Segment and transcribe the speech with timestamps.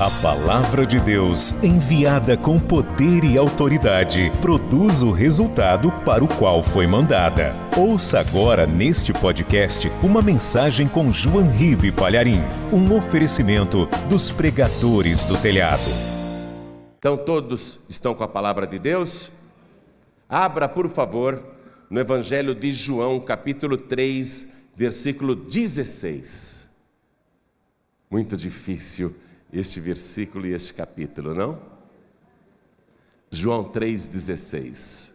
[0.00, 6.62] A palavra de Deus, enviada com poder e autoridade, produz o resultado para o qual
[6.62, 7.52] foi mandada.
[7.76, 12.40] Ouça agora neste podcast uma mensagem com João Ribe Palharim,
[12.72, 15.90] um oferecimento dos pregadores do telhado.
[16.96, 19.32] Então todos estão com a palavra de Deus?
[20.28, 21.42] Abra, por favor,
[21.90, 26.68] no Evangelho de João, capítulo 3, versículo 16.
[28.08, 29.12] Muito difícil
[29.52, 31.60] este versículo e este capítulo, não?
[33.30, 35.12] João 3,16.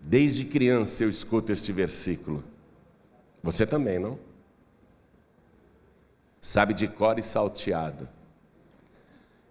[0.00, 2.42] Desde criança eu escuto este versículo.
[3.42, 4.18] Você também, não?
[6.40, 8.08] Sabe de cor e salteado.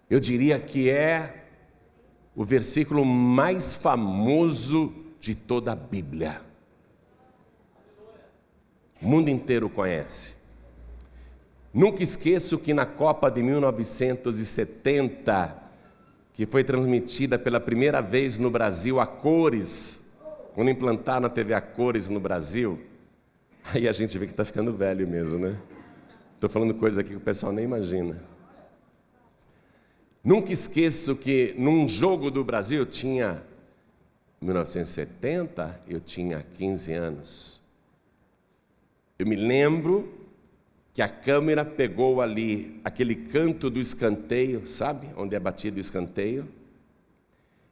[0.09, 1.45] Eu diria que é
[2.35, 6.41] o versículo mais famoso de toda a Bíblia.
[9.01, 10.40] O mundo inteiro conhece.
[11.73, 15.55] Nunca esqueço que na Copa de 1970,
[16.33, 20.05] que foi transmitida pela primeira vez no Brasil a cores,
[20.53, 22.77] quando implantaram a TV a cores no Brasil,
[23.73, 25.55] aí a gente vê que está ficando velho mesmo, né?
[26.35, 28.21] Estou falando coisa aqui que o pessoal nem imagina.
[30.21, 33.41] Nunca esqueço que num jogo do Brasil eu tinha,
[34.41, 37.61] em 1970, eu tinha 15 anos.
[39.17, 40.20] Eu me lembro
[40.93, 45.09] que a câmera pegou ali aquele canto do escanteio, sabe?
[45.15, 46.47] Onde é batido o escanteio.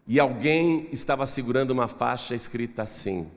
[0.08, 3.30] E alguém estava segurando uma faixa escrita assim.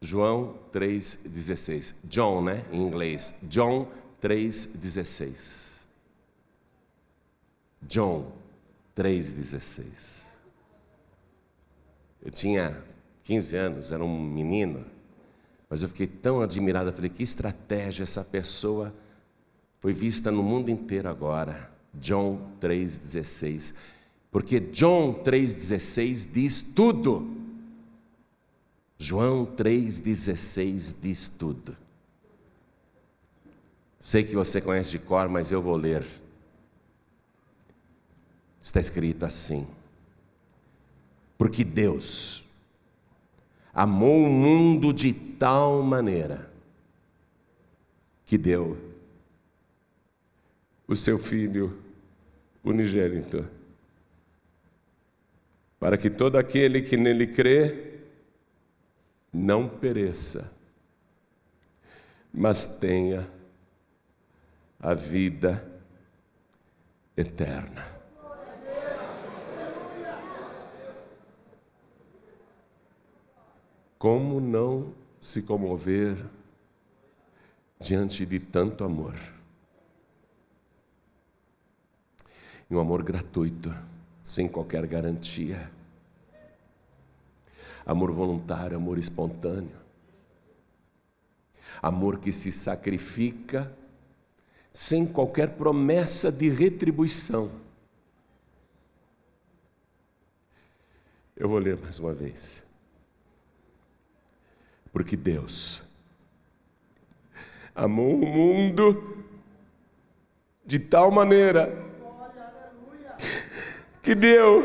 [0.00, 1.94] João 3,16.
[2.04, 2.64] John, né?
[2.70, 3.34] Em inglês.
[3.42, 3.88] John
[4.22, 5.80] 3,16.
[7.82, 8.32] John
[8.96, 10.22] 3,16.
[12.22, 12.82] Eu tinha
[13.24, 14.84] 15 anos, era um menino.
[15.68, 18.94] Mas eu fiquei tão admirado, eu falei, que estratégia essa pessoa
[19.80, 21.70] foi vista no mundo inteiro agora.
[21.94, 23.74] John 3,16.
[24.30, 27.36] Porque John 3,16 diz tudo.
[28.98, 31.76] João 3,16 diz tudo.
[34.00, 36.04] Sei que você conhece de cor, mas eu vou ler.
[38.60, 39.66] Está escrito assim:
[41.36, 42.44] Porque Deus
[43.78, 46.50] amou o mundo de tal maneira
[48.26, 48.76] que deu
[50.88, 51.80] o seu filho
[52.64, 53.48] unigênito,
[55.78, 58.00] para que todo aquele que nele crê
[59.32, 60.52] não pereça,
[62.34, 63.30] mas tenha
[64.80, 65.64] a vida
[67.16, 67.97] eterna.
[73.98, 76.16] Como não se comover
[77.80, 79.14] diante de tanto amor?
[82.70, 83.74] Um amor gratuito,
[84.22, 85.70] sem qualquer garantia.
[87.84, 89.76] Amor voluntário, amor espontâneo.
[91.82, 93.74] Amor que se sacrifica
[94.72, 97.50] sem qualquer promessa de retribuição.
[101.34, 102.67] Eu vou ler mais uma vez.
[104.92, 105.82] Porque Deus
[107.74, 109.24] amou o mundo
[110.66, 111.86] de tal maneira
[114.02, 114.64] que deu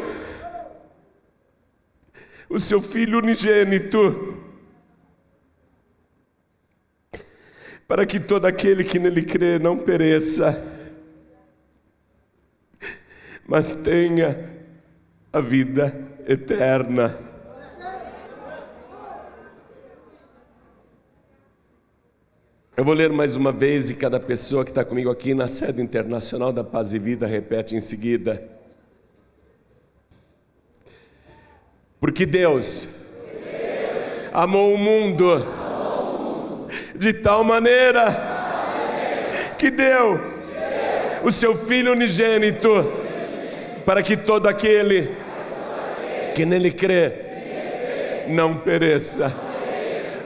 [2.50, 4.34] o seu Filho unigênito
[7.88, 10.60] para que todo aquele que nele crê não pereça,
[13.46, 14.50] mas tenha
[15.32, 15.94] a vida
[16.28, 17.33] eterna.
[22.76, 25.80] Eu vou ler mais uma vez e cada pessoa que está comigo aqui na sede
[25.80, 28.44] internacional da Paz e Vida repete em seguida.
[32.00, 32.90] Porque Deus,
[34.34, 35.46] amou o mundo,
[36.96, 38.08] de tal maneira,
[39.60, 40.20] que deu,
[41.24, 42.92] o seu Filho unigênito
[43.86, 45.16] para que todo aquele
[46.34, 47.14] que nele crê
[48.30, 49.32] não pereça,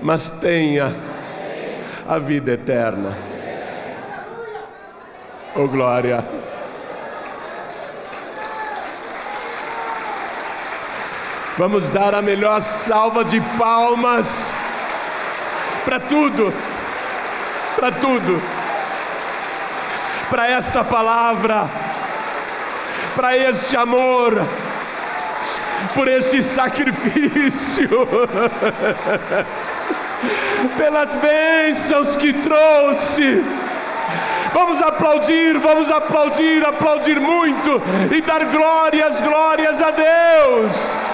[0.01, 1.16] mas tenha
[2.07, 3.11] a vida eterna.
[5.55, 6.23] Oh glória.
[11.57, 14.55] Vamos dar a melhor salva de palmas
[15.83, 16.53] para tudo,
[17.75, 18.41] para tudo,
[20.29, 21.67] para esta palavra,
[23.15, 24.37] para este amor,
[25.95, 27.89] por este sacrifício.
[30.77, 33.43] pelas bênçãos que trouxe,
[34.53, 37.81] Vamos aplaudir, vamos aplaudir, aplaudir muito
[38.11, 41.07] e dar glórias, glórias a Deus.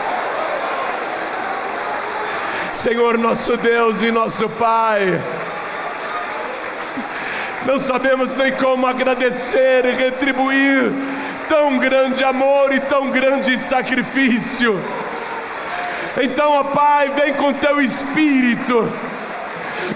[2.72, 5.22] Senhor nosso Deus e nosso Pai,
[7.66, 10.92] não sabemos nem como agradecer e retribuir
[11.48, 14.80] tão grande amor e tão grande sacrifício.
[16.22, 18.90] Então, ó Pai, vem com teu Espírito,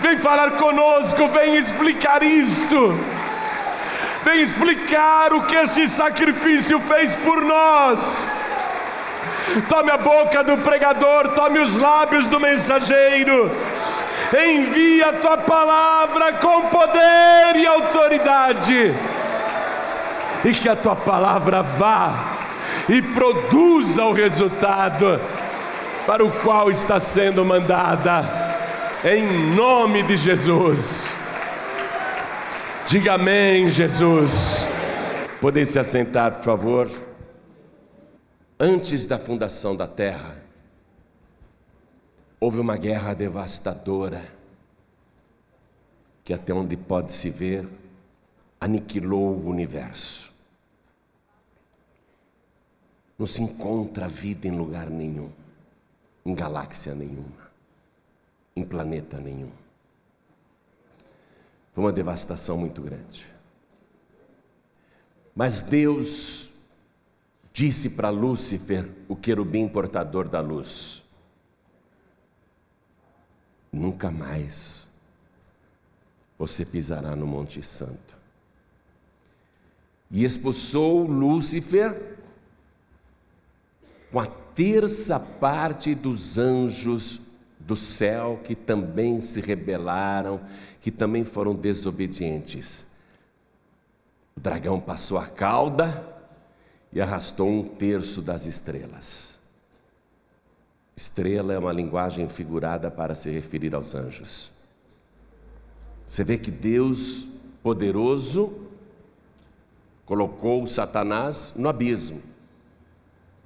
[0.02, 2.98] vem falar conosco, vem explicar isto,
[4.24, 8.36] vem explicar o que este sacrifício fez por nós.
[9.70, 13.50] Tome a boca do pregador, tome os lábios do mensageiro,
[14.38, 18.96] envia a tua palavra com poder e autoridade,
[20.44, 22.38] e que a tua palavra vá
[22.90, 25.20] e produza o resultado
[26.06, 28.47] para o qual está sendo mandada,
[29.04, 31.14] em nome de Jesus.
[32.88, 34.66] Diga amém, Jesus.
[35.42, 37.08] Podem se assentar, por favor
[38.60, 40.42] antes da fundação da terra,
[42.40, 44.24] houve uma guerra devastadora,
[46.24, 47.68] que até onde pode se ver,
[48.60, 50.34] aniquilou o universo.
[53.18, 55.30] Não se encontra vida em lugar nenhum,
[56.26, 57.47] em galáxia nenhuma,
[58.58, 59.52] em planeta nenhum.
[61.74, 63.28] Foi uma devastação muito grande.
[65.36, 66.50] Mas Deus
[67.54, 71.04] disse para Lúcifer, o querubim portador da luz:
[73.72, 74.84] Nunca mais
[76.38, 78.18] você pisará no Monte Santo.
[80.10, 82.18] E expulsou Lúcifer
[84.12, 87.27] com a terça parte dos anjos
[87.68, 90.40] do céu que também se rebelaram,
[90.80, 92.86] que também foram desobedientes.
[94.38, 96.02] O dragão passou a cauda
[96.94, 99.38] e arrastou um terço das estrelas.
[100.96, 104.50] Estrela é uma linguagem figurada para se referir aos anjos.
[106.06, 107.28] Você vê que Deus
[107.62, 108.62] poderoso
[110.06, 112.22] colocou Satanás no abismo,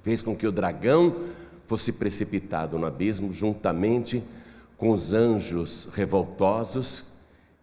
[0.04, 1.32] fez com que o dragão
[1.66, 4.22] fosse precipitado no abismo juntamente
[4.76, 7.04] com os anjos revoltosos,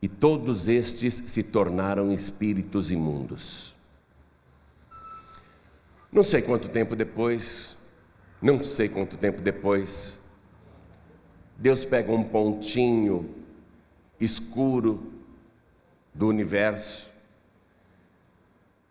[0.01, 3.73] e todos estes se tornaram espíritos imundos.
[6.11, 7.77] Não sei quanto tempo depois,
[8.41, 10.17] não sei quanto tempo depois,
[11.57, 13.29] Deus pega um pontinho
[14.19, 15.11] escuro
[16.13, 17.09] do universo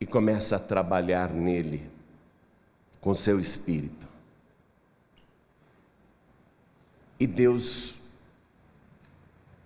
[0.00, 1.88] e começa a trabalhar nele
[3.00, 4.07] com seu espírito.
[7.18, 7.98] E Deus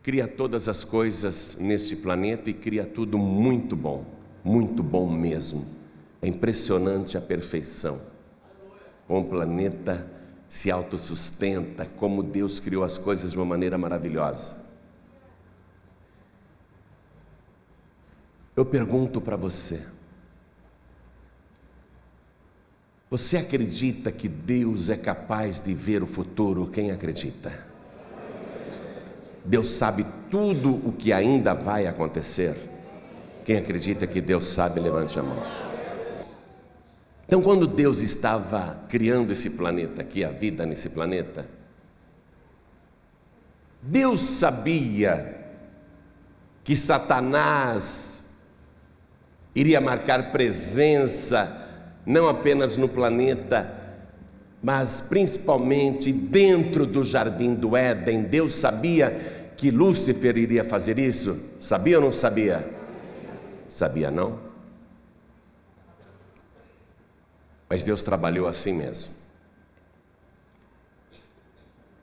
[0.03, 4.05] cria todas as coisas neste planeta e cria tudo muito bom,
[4.43, 5.67] muito bom mesmo.
[6.21, 8.01] É impressionante a perfeição.
[9.07, 10.07] Como o planeta
[10.49, 14.61] se autossustenta, como Deus criou as coisas de uma maneira maravilhosa.
[18.55, 19.83] Eu pergunto para você:
[23.13, 26.67] você acredita que Deus é capaz de ver o futuro?
[26.69, 27.53] Quem acredita?
[29.45, 32.57] Deus sabe tudo o que ainda vai acontecer.
[33.45, 35.43] Quem acredita que Deus sabe, levante a mão.
[37.27, 41.47] Então, quando Deus estava criando esse planeta aqui, a vida nesse planeta,
[43.83, 45.39] Deus sabia
[46.65, 48.25] que Satanás
[49.55, 51.62] iria marcar presença
[52.05, 53.81] não apenas no planeta,
[54.63, 58.23] mas principalmente dentro do jardim do Éden.
[58.23, 61.39] Deus sabia que Lúcifer iria fazer isso?
[61.61, 62.69] Sabia ou não sabia?
[63.69, 64.39] Sabia não?
[67.69, 69.15] Mas Deus trabalhou assim mesmo.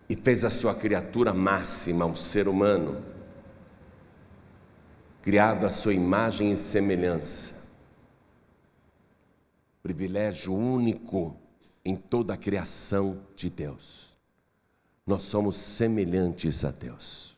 [0.09, 3.03] E fez a sua criatura máxima, o ser humano,
[5.21, 7.58] criado à sua imagem e semelhança.
[9.81, 11.35] Privilégio único
[11.83, 14.13] em toda a criação de Deus.
[15.05, 17.37] Nós somos semelhantes a Deus.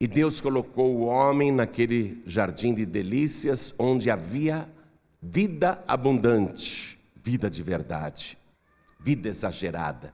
[0.00, 4.68] E Deus colocou o homem naquele jardim de delícias onde havia
[5.24, 8.36] Vida abundante, vida de verdade,
[8.98, 10.12] vida exagerada,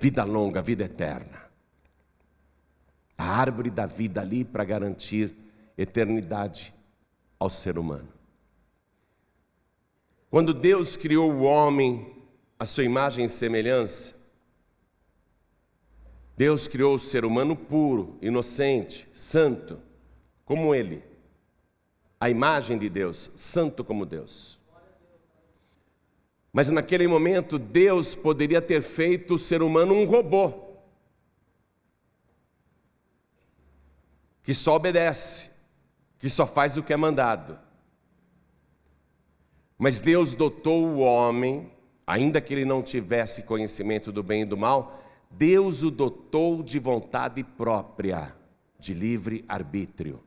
[0.00, 1.42] vida longa, vida eterna.
[3.18, 5.36] A árvore da vida ali para garantir
[5.76, 6.74] eternidade
[7.38, 8.08] ao ser humano.
[10.30, 12.14] Quando Deus criou o homem
[12.58, 14.14] à sua imagem e semelhança,
[16.36, 19.80] Deus criou o ser humano puro, inocente, santo,
[20.44, 21.02] como ele,
[22.20, 24.58] a imagem de Deus, santo como Deus.
[26.52, 30.64] Mas naquele momento, Deus poderia ter feito o ser humano um robô.
[34.42, 35.50] Que só obedece,
[36.18, 37.65] que só faz o que é mandado.
[39.78, 41.70] Mas Deus dotou o homem,
[42.06, 46.78] ainda que ele não tivesse conhecimento do bem e do mal, Deus o dotou de
[46.78, 48.34] vontade própria,
[48.78, 50.22] de livre arbítrio,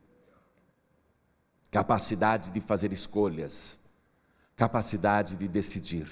[1.70, 3.78] capacidade de fazer escolhas,
[4.54, 6.08] capacidade de decidir.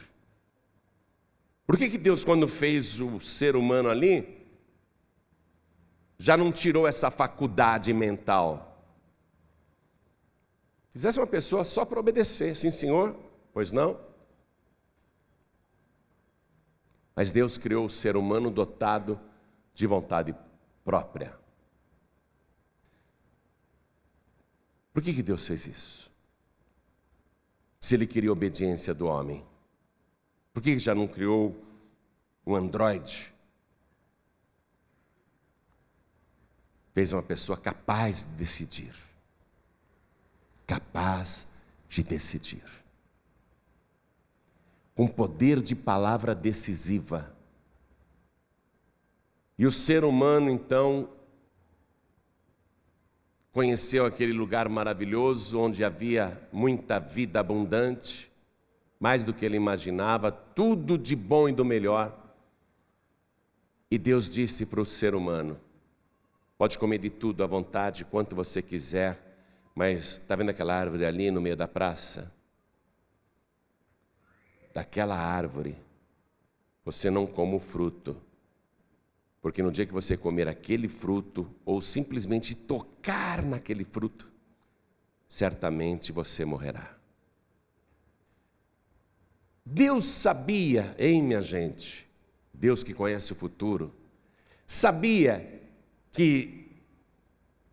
[1.66, 4.46] Por que, que Deus, quando fez o ser humano ali,
[6.18, 8.82] já não tirou essa faculdade mental?
[10.92, 13.14] Fizesse uma pessoa só para obedecer, sim, senhor,
[13.58, 13.98] pois não?
[17.16, 19.20] Mas Deus criou o ser humano dotado
[19.74, 20.32] de vontade
[20.84, 21.36] própria.
[24.92, 26.08] Por que, que Deus fez isso?
[27.80, 29.44] Se Ele queria obediência do homem,
[30.52, 31.60] por que, que já não criou
[32.46, 33.34] um androide?
[36.94, 38.94] Fez uma pessoa capaz de decidir.
[40.64, 41.44] Capaz
[41.88, 42.78] de decidir
[44.98, 47.32] com poder de palavra decisiva.
[49.56, 51.10] E o ser humano, então,
[53.52, 58.28] conheceu aquele lugar maravilhoso onde havia muita vida abundante,
[58.98, 62.34] mais do que ele imaginava, tudo de bom e do melhor.
[63.88, 65.60] E Deus disse para o ser humano:
[66.58, 69.16] pode comer de tudo à vontade, quanto você quiser,
[69.76, 72.36] mas está vendo aquela árvore ali no meio da praça?
[74.72, 75.76] Daquela árvore,
[76.84, 78.16] você não coma o fruto.
[79.40, 84.30] Porque no dia que você comer aquele fruto, ou simplesmente tocar naquele fruto,
[85.28, 86.96] certamente você morrerá.
[89.64, 92.08] Deus sabia, hein, minha gente,
[92.52, 93.94] Deus que conhece o futuro,
[94.66, 95.62] sabia
[96.10, 96.58] que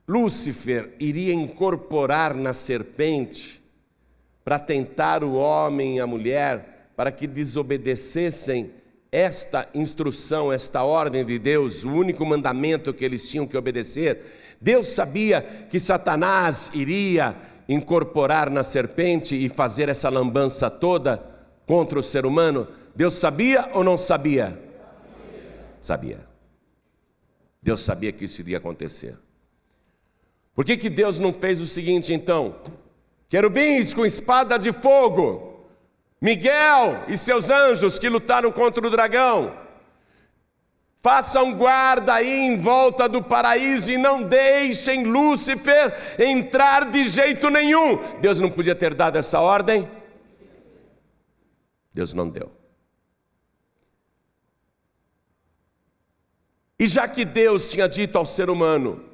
[0.07, 3.63] Lúcifer iria incorporar na serpente
[4.43, 8.71] para tentar o homem e a mulher para que desobedecessem
[9.11, 14.57] esta instrução, esta ordem de Deus, o único mandamento que eles tinham que obedecer.
[14.59, 17.35] Deus sabia que Satanás iria
[17.67, 21.23] incorporar na serpente e fazer essa lambança toda
[21.65, 22.67] contra o ser humano.
[22.95, 24.61] Deus sabia ou não sabia?
[25.81, 26.19] Sabia.
[27.61, 29.17] Deus sabia que isso iria acontecer.
[30.53, 32.55] Por que, que Deus não fez o seguinte então?
[33.27, 35.54] Querubins com espada de fogo
[36.22, 39.65] Miguel e seus anjos que lutaram contra o dragão.
[41.01, 47.98] Façam guarda aí em volta do paraíso e não deixem Lúcifer entrar de jeito nenhum.
[48.19, 49.88] Deus não podia ter dado essa ordem?
[51.93, 52.51] Deus não deu.
[56.79, 59.05] E já que Deus tinha dito ao ser humano: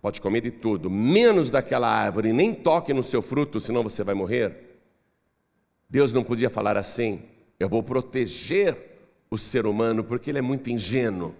[0.00, 4.14] pode comer de tudo, menos daquela árvore, nem toque no seu fruto, senão você vai
[4.14, 4.69] morrer.
[5.90, 7.22] Deus não podia falar assim:
[7.58, 8.76] eu vou proteger
[9.28, 11.34] o ser humano porque ele é muito ingênuo.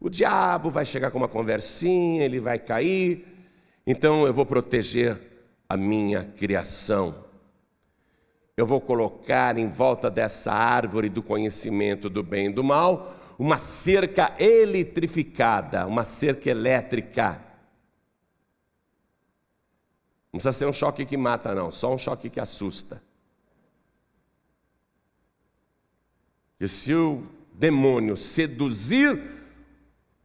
[0.00, 3.26] O diabo vai chegar com uma conversinha, ele vai cair,
[3.86, 5.18] então eu vou proteger
[5.68, 7.24] a minha criação.
[8.56, 13.58] Eu vou colocar em volta dessa árvore do conhecimento do bem e do mal uma
[13.58, 17.42] cerca eletrificada, uma cerca elétrica.
[20.32, 23.02] Não precisa ser um choque que mata, não, só um choque que assusta.
[26.58, 27.22] Que se o
[27.52, 29.20] demônio seduzir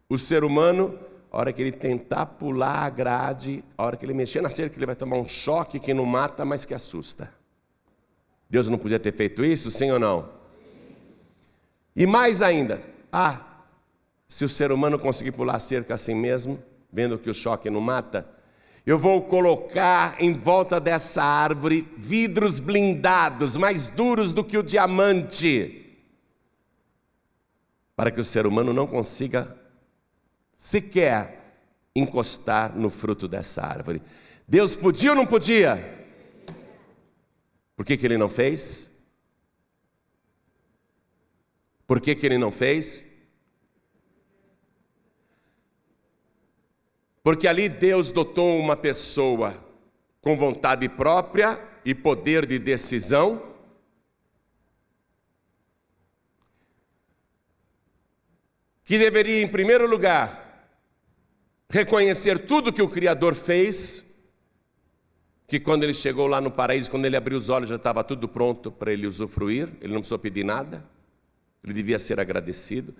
[0.07, 1.00] o ser humano,
[1.31, 4.77] a hora que ele tentar pular a grade, a hora que ele mexer na cerca,
[4.77, 7.31] ele vai tomar um choque que não mata, mas que assusta.
[8.50, 10.29] Deus não podia ter feito isso, sim ou não?
[11.95, 13.45] E mais ainda, ah,
[14.27, 16.61] se o ser humano conseguir pular a cerca assim mesmo,
[16.91, 18.27] vendo que o choque não mata,
[18.85, 25.80] eu vou colocar em volta dessa árvore vidros blindados, mais duros do que o diamante
[28.01, 29.55] para que o ser humano não consiga
[30.58, 31.53] sequer
[31.96, 34.01] encostar no fruto dessa árvore.
[34.48, 36.08] Deus podia ou não podia?
[37.75, 38.89] Por que, que ele não fez?
[41.86, 43.05] Por que, que ele não fez?
[47.22, 49.63] Porque ali Deus dotou uma pessoa
[50.22, 53.50] com vontade própria e poder de decisão
[58.83, 60.69] que deveria, em primeiro lugar,
[61.69, 64.03] reconhecer tudo que o Criador fez,
[65.47, 68.27] que quando ele chegou lá no paraíso, quando ele abriu os olhos, já estava tudo
[68.27, 70.83] pronto para ele usufruir, ele não precisou pedir nada,
[71.63, 72.95] ele devia ser agradecido.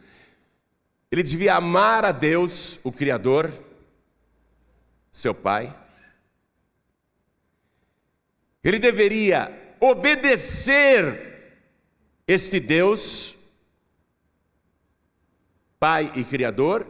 [1.11, 3.51] Ele devia amar a Deus, o Criador,
[5.11, 5.75] seu Pai.
[8.63, 11.57] Ele deveria obedecer
[12.25, 13.35] este Deus,
[15.81, 16.85] Pai e Criador,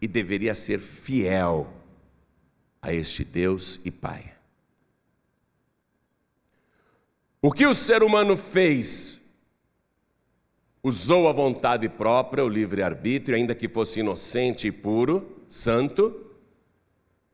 [0.00, 1.68] e deveria ser fiel
[2.80, 4.32] a este Deus e Pai.
[7.40, 9.20] O que o ser humano fez?
[10.80, 16.24] Usou a vontade própria, o livre-arbítrio, ainda que fosse inocente e puro, santo,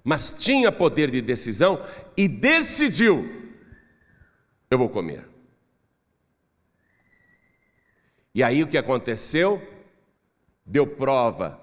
[0.03, 1.85] mas tinha poder de decisão
[2.17, 3.53] e decidiu:
[4.71, 5.29] eu vou comer.
[8.35, 9.77] E aí o que aconteceu?
[10.69, 11.61] Deu prova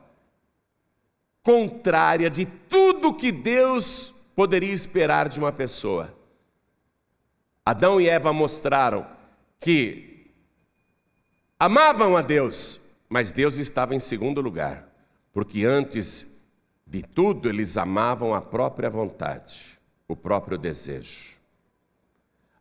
[1.45, 6.11] contrária de tudo que Deus poderia esperar de uma pessoa.
[7.63, 9.05] Adão e Eva mostraram
[9.59, 10.31] que
[11.59, 14.89] amavam a Deus, mas Deus estava em segundo lugar,
[15.31, 16.25] porque antes
[16.85, 21.35] de tudo eles amavam a própria vontade, o próprio desejo.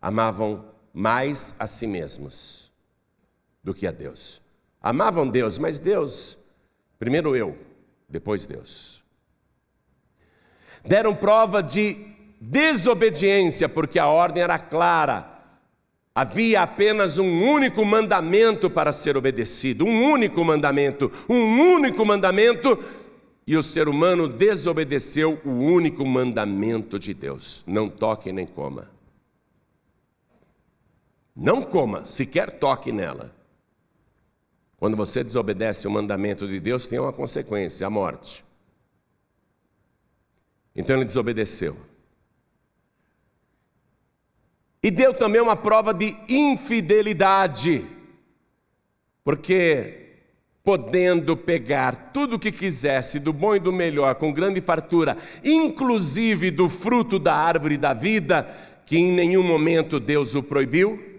[0.00, 2.70] Amavam mais a si mesmos
[3.62, 4.43] do que a Deus.
[4.84, 6.36] Amavam Deus, mas Deus,
[6.98, 7.56] primeiro eu,
[8.06, 9.02] depois Deus.
[10.84, 11.96] Deram prova de
[12.38, 15.40] desobediência, porque a ordem era clara.
[16.14, 22.78] Havia apenas um único mandamento para ser obedecido, um único mandamento, um único mandamento,
[23.46, 28.90] e o ser humano desobedeceu o único mandamento de Deus: não toque nem coma.
[31.34, 33.34] Não coma, sequer toque nela.
[34.84, 38.44] Quando você desobedece o mandamento de Deus, tem uma consequência, a morte.
[40.76, 41.74] Então ele desobedeceu.
[44.82, 47.87] E deu também uma prova de infidelidade,
[49.24, 50.18] porque
[50.62, 56.50] podendo pegar tudo o que quisesse, do bom e do melhor, com grande fartura, inclusive
[56.50, 58.54] do fruto da árvore da vida,
[58.85, 61.13] que em nenhum momento Deus o proibiu,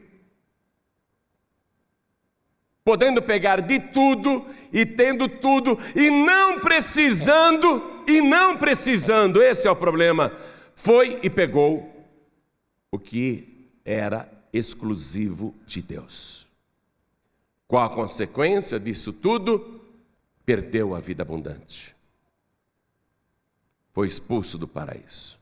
[2.85, 9.71] podendo pegar de tudo e tendo tudo e não precisando, e não precisando, esse é
[9.71, 10.31] o problema.
[10.75, 11.91] Foi e pegou
[12.91, 16.45] o que era exclusivo de Deus.
[17.67, 19.81] Qual a consequência disso tudo?
[20.45, 21.95] Perdeu a vida abundante.
[23.93, 25.39] Foi expulso do paraíso.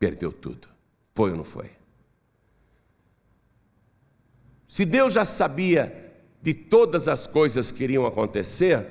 [0.00, 0.66] Perdeu tudo.
[1.14, 1.70] Foi ou não foi?
[4.66, 6.03] Se Deus já sabia
[6.44, 8.86] de todas as coisas que iriam acontecer,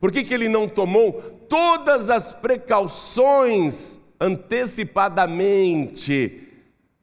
[0.00, 6.48] por que, que ele não tomou todas as precauções antecipadamente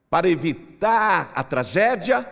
[0.09, 2.29] para evitar a tragédia?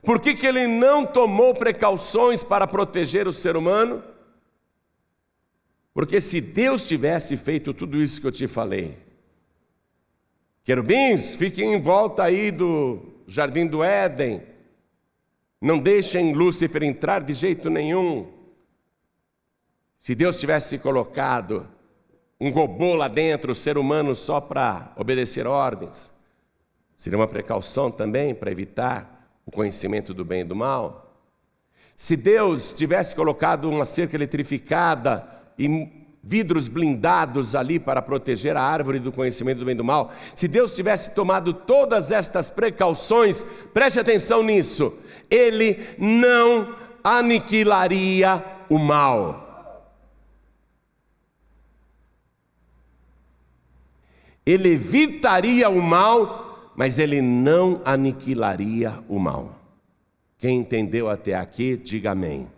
[0.00, 4.00] Por que, que ele não tomou precauções para proteger o ser humano?
[5.92, 8.96] Porque se Deus tivesse feito tudo isso que eu te falei,
[10.62, 14.42] querubins, fiquem em volta aí do jardim do Éden.
[15.60, 18.28] Não deixem Lúcifer entrar de jeito nenhum.
[20.00, 21.68] Se Deus tivesse colocado
[22.40, 26.12] um robô lá dentro, o ser humano só para obedecer ordens,
[26.96, 31.14] seria uma precaução também para evitar o conhecimento do bem e do mal.
[31.94, 35.68] Se Deus tivesse colocado uma cerca eletrificada e
[36.22, 40.12] vidros blindados ali para proteger a árvore do conhecimento do bem e do mal.
[40.34, 44.94] Se Deus tivesse tomado todas estas precauções, preste atenção nisso,
[45.30, 49.46] ele não aniquilaria o mal.
[54.44, 59.58] Ele evitaria o mal, mas ele não aniquilaria o mal.
[60.38, 62.48] Quem entendeu até aqui, diga amém.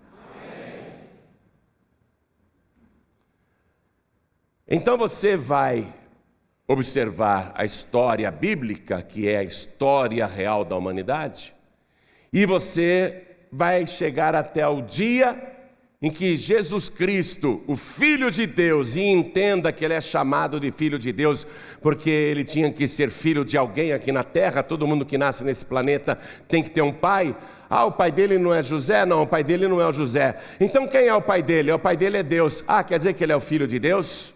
[4.75, 5.87] Então você vai
[6.67, 11.55] observar a história bíblica, que é a história real da humanidade,
[12.33, 15.37] e você vai chegar até o dia
[16.01, 20.71] em que Jesus Cristo, o Filho de Deus, e entenda que ele é chamado de
[20.71, 21.47] Filho de Deus,
[21.83, 25.45] porque ele tinha que ser filho de alguém aqui na terra, todo mundo que nasce
[25.45, 27.37] nesse planeta tem que ter um pai.
[27.69, 29.05] Ah, o pai dele não é José?
[29.05, 30.41] Não, o pai dele não é o José.
[30.59, 31.71] Então quem é o pai dele?
[31.73, 32.65] O pai dele é Deus.
[32.67, 34.33] Ah, quer dizer que ele é o Filho de Deus?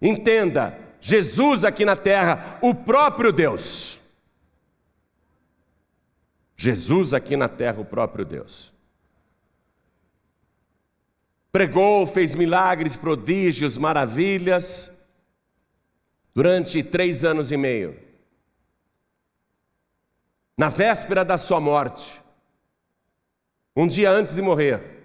[0.00, 4.00] Entenda, Jesus aqui na terra, o próprio Deus.
[6.56, 8.70] Jesus aqui na terra, o próprio Deus.
[11.52, 14.90] pregou, fez milagres, prodígios, maravilhas,
[16.34, 17.98] durante três anos e meio.
[20.56, 22.20] Na véspera da sua morte,
[23.74, 24.98] um dia antes de morrer,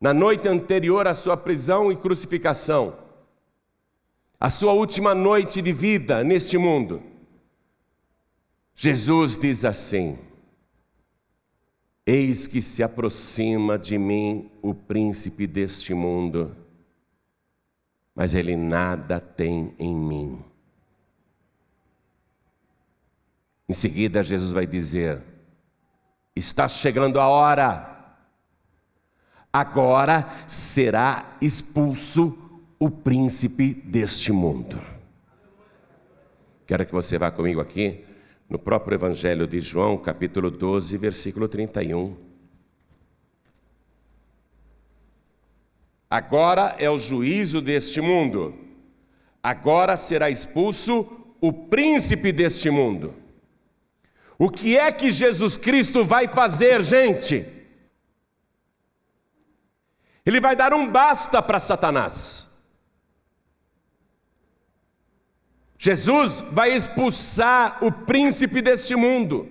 [0.00, 2.96] na noite anterior à sua prisão e crucificação,
[4.40, 7.02] a sua última noite de vida neste mundo,
[8.74, 10.16] Jesus diz assim:
[12.06, 16.56] Eis que se aproxima de mim o príncipe deste mundo,
[18.14, 20.44] mas ele nada tem em mim.
[23.68, 25.20] Em seguida, Jesus vai dizer:
[26.36, 28.16] Está chegando a hora,
[29.52, 32.47] agora será expulso
[32.78, 34.80] o príncipe deste mundo.
[36.66, 38.04] Quero que você vá comigo aqui
[38.48, 42.16] no próprio Evangelho de João, capítulo 12, versículo 31.
[46.08, 48.54] Agora é o juízo deste mundo,
[49.42, 51.06] agora será expulso
[51.40, 53.14] o príncipe deste mundo.
[54.38, 57.44] O que é que Jesus Cristo vai fazer, gente?
[60.24, 62.47] Ele vai dar um basta para Satanás.
[65.78, 69.48] Jesus vai expulsar o príncipe deste mundo.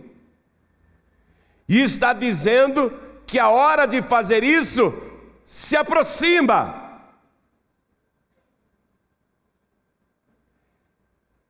[1.67, 2.91] E está dizendo
[3.25, 4.93] que a hora de fazer isso
[5.45, 6.85] se aproxima.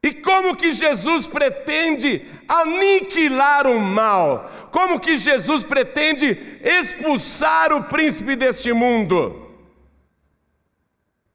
[0.04, 4.70] E como que Jesus pretende aniquilar o mal?
[4.72, 9.52] Como que Jesus pretende expulsar o príncipe deste mundo?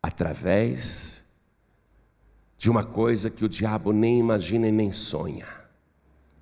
[0.00, 1.21] Através
[2.62, 5.48] de uma coisa que o diabo nem imagina e nem sonha,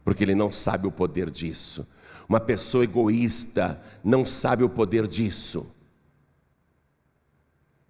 [0.05, 1.89] porque ele não sabe o poder disso.
[2.29, 5.75] Uma pessoa egoísta não sabe o poder disso.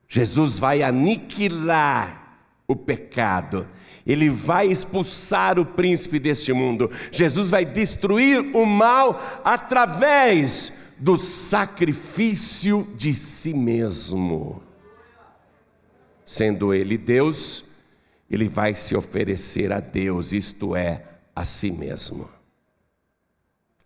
[0.09, 2.39] Jesus vai aniquilar
[2.69, 3.67] o pecado,
[4.07, 12.87] ele vai expulsar o príncipe deste mundo, Jesus vai destruir o mal através do sacrifício
[12.95, 14.63] de si mesmo.
[16.25, 17.69] Sendo ele Deus,
[18.31, 21.03] ele vai se oferecer a Deus, isto é,
[21.35, 22.29] a si mesmo,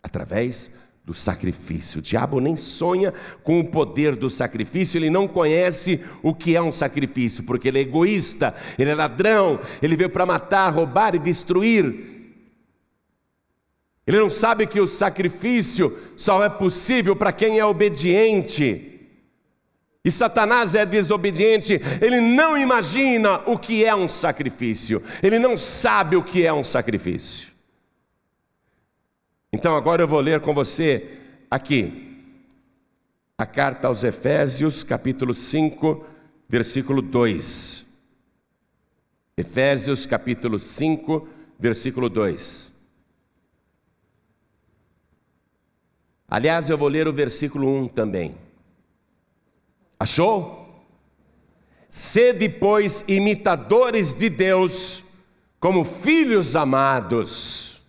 [0.03, 0.69] através
[1.03, 1.99] do sacrifício.
[1.99, 6.61] O diabo nem sonha com o poder do sacrifício, ele não conhece o que é
[6.61, 11.19] um sacrifício, porque ele é egoísta, ele é ladrão, ele veio para matar, roubar e
[11.19, 12.13] destruir.
[14.05, 18.94] Ele não sabe que o sacrifício só é possível para quem é obediente.
[20.05, 26.15] E Satanás é desobediente, ele não imagina o que é um sacrifício, ele não sabe
[26.15, 27.47] o que é um sacrifício.
[29.51, 31.17] Então agora eu vou ler com você
[31.49, 32.21] aqui
[33.35, 36.05] a carta aos Efésios, capítulo 5,
[36.47, 37.83] versículo 2.
[39.35, 42.71] Efésios, capítulo 5, versículo 2.
[46.29, 48.44] Aliás, eu vou ler o versículo 1 também.
[49.99, 50.65] Achou?
[51.89, 55.03] Sede, pois, imitadores de Deus,
[55.59, 57.81] como filhos amados,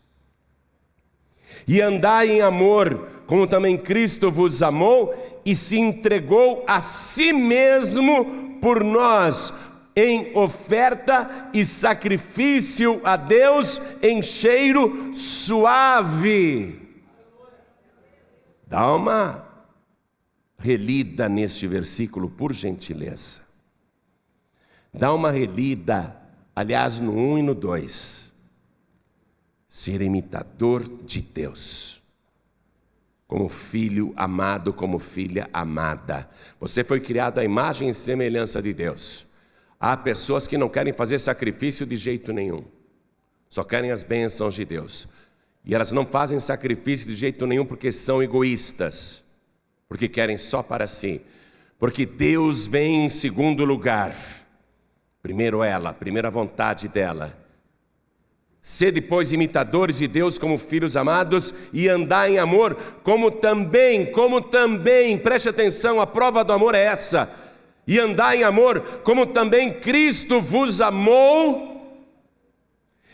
[1.67, 5.13] e andai em amor, como também Cristo vos amou
[5.45, 9.53] e se entregou a si mesmo por nós,
[9.97, 16.81] em oferta e sacrifício a Deus em cheiro suave.
[18.67, 19.46] Dá uma
[20.59, 23.41] relida neste versículo, por gentileza.
[24.93, 26.17] Dá uma relida,
[26.55, 28.33] aliás, no 1 e no 2.
[29.69, 32.03] Ser imitador de Deus.
[33.29, 36.31] Como filho amado, como filha amada.
[36.59, 39.27] Você foi criado à imagem e semelhança de Deus.
[39.79, 42.65] Há pessoas que não querem fazer sacrifício de jeito nenhum,
[43.51, 45.07] só querem as bênçãos de Deus.
[45.63, 49.26] E elas não fazem sacrifício de jeito nenhum porque são egoístas
[49.89, 51.21] porque querem só para si.
[51.79, 54.15] Porque Deus vem em segundo lugar.
[55.23, 57.37] Primeiro ela, primeira vontade dela.
[58.63, 64.41] Ser depois imitadores de Deus como filhos amados e andar em amor, como também, como
[64.41, 67.31] também, preste atenção, a prova do amor é essa.
[67.87, 71.75] E andar em amor, como também Cristo vos amou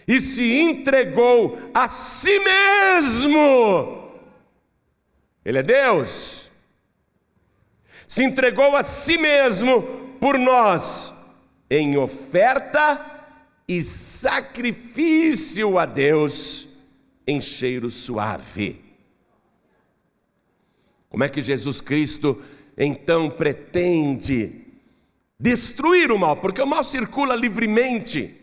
[0.09, 4.11] e se entregou a si mesmo.
[5.45, 6.52] Ele é Deus
[8.13, 9.83] se entregou a si mesmo
[10.21, 11.15] por nós,
[11.71, 13.03] em oferta
[13.67, 16.69] e sacrifício a Deus
[17.27, 18.85] em cheiro suave.
[21.09, 22.43] Como é que Jesus Cristo
[22.77, 24.61] então pretende
[25.41, 28.39] destruir o mal, porque o mal circula livremente.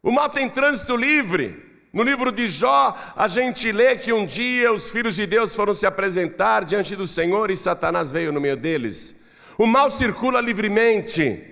[0.00, 1.69] O mal tem trânsito livre.
[1.92, 5.74] No livro de Jó, a gente lê que um dia os filhos de Deus foram
[5.74, 9.14] se apresentar diante do Senhor e Satanás veio no meio deles.
[9.58, 11.46] O mal circula livremente.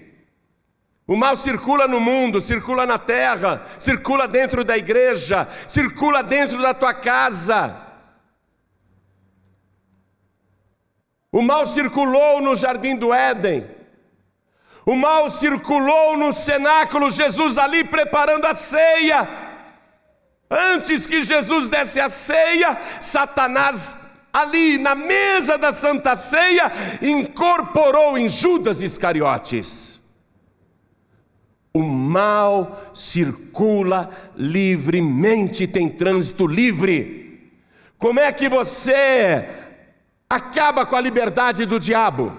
[1.09, 6.72] O mal circula no mundo, circula na terra, circula dentro da igreja, circula dentro da
[6.72, 7.85] tua casa.
[11.33, 13.68] O mal circulou no jardim do Éden.
[14.87, 19.48] O mal circulou no cenáculo, Jesus ali preparando a ceia.
[20.51, 23.97] Antes que Jesus desse a ceia, Satanás
[24.33, 26.71] ali na mesa da Santa Ceia
[27.03, 30.01] incorporou em Judas Iscariotes.
[31.73, 37.53] O mal circula livremente, tem trânsito livre.
[37.99, 39.49] Como é que você
[40.29, 42.37] acaba com a liberdade do diabo?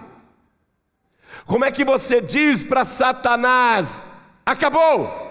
[1.45, 4.05] Como é que você diz para Satanás:
[4.45, 5.28] acabou?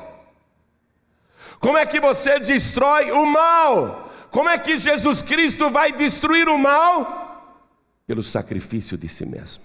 [1.60, 4.10] Como é que você destrói o mal?
[4.30, 7.64] Como é que Jesus Cristo vai destruir o mal?
[8.06, 9.64] Pelo sacrifício de si mesmo.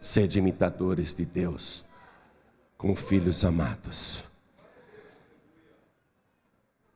[0.00, 1.84] Sede imitadores de Deus,
[2.76, 4.22] como filhos amados.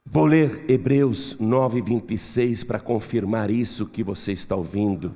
[0.05, 5.15] Vou ler Hebreus 9, 26 para confirmar isso que você está ouvindo,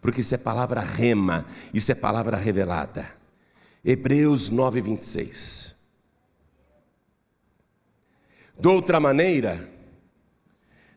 [0.00, 3.23] porque isso é palavra rema, isso é palavra revelada.
[3.84, 5.74] Hebreus 9, 26.
[8.58, 9.68] De outra maneira,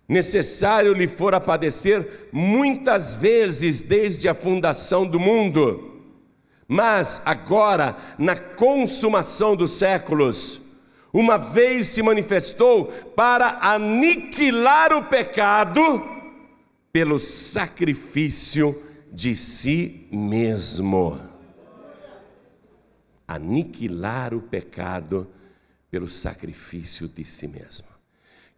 [0.07, 6.01] necessário lhe fora padecer muitas vezes desde a fundação do mundo,
[6.65, 10.61] mas agora, na consumação dos séculos,
[11.11, 15.81] uma vez se manifestou para aniquilar o pecado
[16.91, 21.36] pelo sacrifício de si mesmo
[23.27, 25.27] aniquilar o pecado
[25.89, 27.87] pelo sacrifício de si mesmo.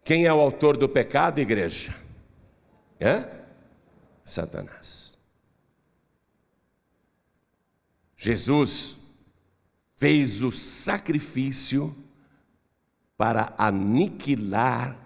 [0.04, 1.96] Quem é o autor do pecado, igreja?
[3.00, 3.28] É?
[4.26, 5.14] Satanás.
[8.16, 8.98] Jesus
[9.98, 11.96] fez o sacrifício
[13.18, 14.98] para aniquilar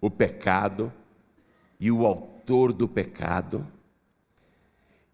[0.00, 0.92] o pecado
[1.78, 3.66] e o autor do pecado,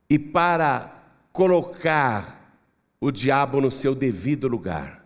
[0.09, 2.45] e para colocar
[3.00, 5.04] o diabo no seu devido lugar.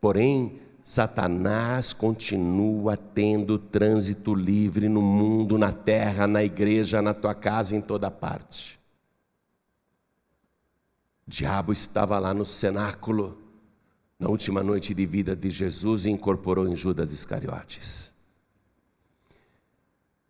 [0.00, 7.76] Porém, Satanás continua tendo trânsito livre no mundo, na terra, na igreja, na tua casa,
[7.76, 8.80] em toda parte.
[11.26, 13.38] O diabo estava lá no cenáculo,
[14.18, 18.12] na última noite de vida de Jesus, e incorporou em Judas Iscariotes.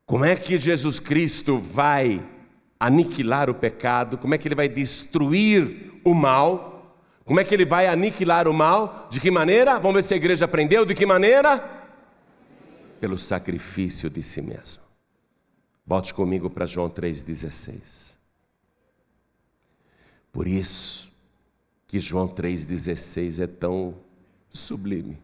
[0.04, 2.20] Como é que Jesus Cristo vai
[2.78, 4.18] aniquilar o pecado?
[4.18, 6.69] Como é que ele vai destruir o mal?
[7.30, 9.06] Como é que ele vai aniquilar o mal?
[9.08, 9.78] De que maneira?
[9.78, 10.84] Vamos ver se a igreja aprendeu.
[10.84, 11.60] De que maneira?
[12.98, 14.82] Pelo sacrifício de si mesmo.
[15.86, 18.16] Volte comigo para João 3,16.
[20.32, 21.08] Por isso
[21.86, 23.94] que João 3,16 é tão
[24.52, 25.16] sublime.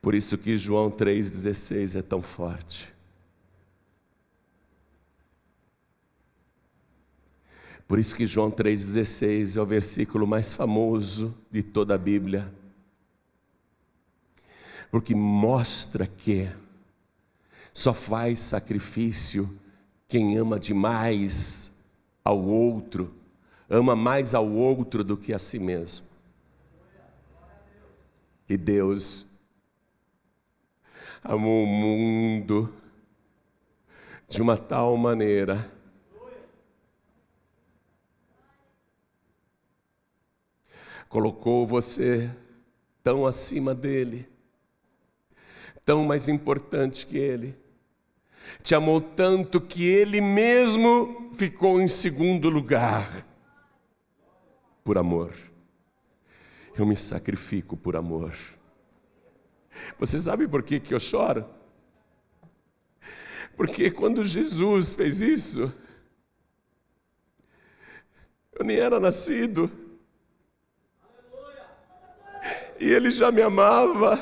[0.00, 2.91] Por isso que João 3,16 é tão forte.
[7.86, 12.52] Por isso que João 3,16 é o versículo mais famoso de toda a Bíblia.
[14.90, 16.48] Porque mostra que
[17.72, 19.48] só faz sacrifício
[20.08, 21.70] quem ama demais
[22.24, 23.12] ao outro,
[23.68, 26.06] ama mais ao outro do que a si mesmo.
[28.48, 29.26] E Deus
[31.24, 32.72] amou o mundo
[34.28, 35.70] de uma tal maneira
[41.12, 42.34] colocou você
[43.02, 44.26] tão acima dele,
[45.84, 47.54] tão mais importante que ele.
[48.62, 53.26] Te amou tanto que ele mesmo ficou em segundo lugar.
[54.82, 55.34] Por amor.
[56.74, 58.34] Eu me sacrifico por amor.
[59.98, 61.44] Você sabe por que, que eu choro?
[63.54, 65.70] Porque quando Jesus fez isso,
[68.54, 69.70] eu nem era nascido.
[72.82, 74.18] E ele já me amava.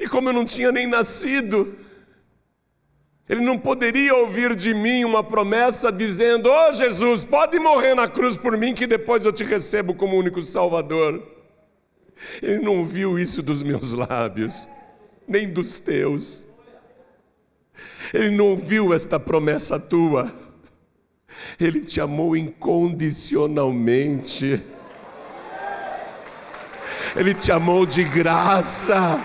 [0.00, 1.78] E como eu não tinha nem nascido,
[3.28, 8.36] ele não poderia ouvir de mim uma promessa dizendo: oh, Jesus, pode morrer na cruz
[8.36, 11.22] por mim, que depois eu te recebo como único Salvador.
[12.42, 14.66] Ele não ouviu isso dos meus lábios,
[15.28, 16.44] nem dos teus.
[18.12, 20.47] Ele não ouviu esta promessa tua.
[21.60, 24.62] Ele te amou incondicionalmente.
[27.16, 29.18] Ele te amou de graça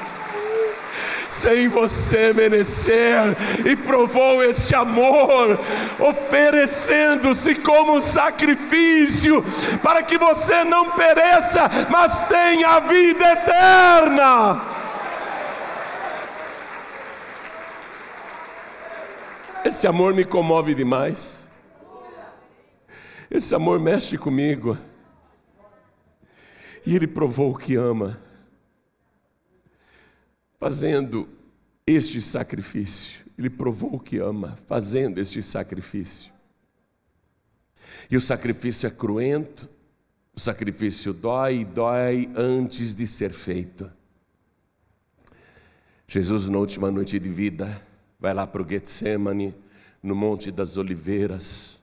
[1.33, 5.59] sem você merecer, e provou este amor,
[5.99, 9.43] oferecendo-se como sacrifício,
[9.81, 14.61] para que você não pereça, mas tenha a vida eterna.
[19.65, 21.42] Esse amor me comove demais.
[23.33, 24.77] Esse amor mexe comigo.
[26.85, 28.21] E ele provou que ama
[30.59, 31.27] fazendo
[31.85, 33.25] este sacrifício.
[33.35, 36.31] Ele provou que ama, fazendo este sacrifício.
[38.07, 39.67] E o sacrifício é cruento,
[40.35, 43.91] o sacrifício dói dói antes de ser feito.
[46.07, 47.81] Jesus, na última noite de vida,
[48.19, 49.55] vai lá para o Getsemane,
[50.03, 51.82] no Monte das Oliveiras.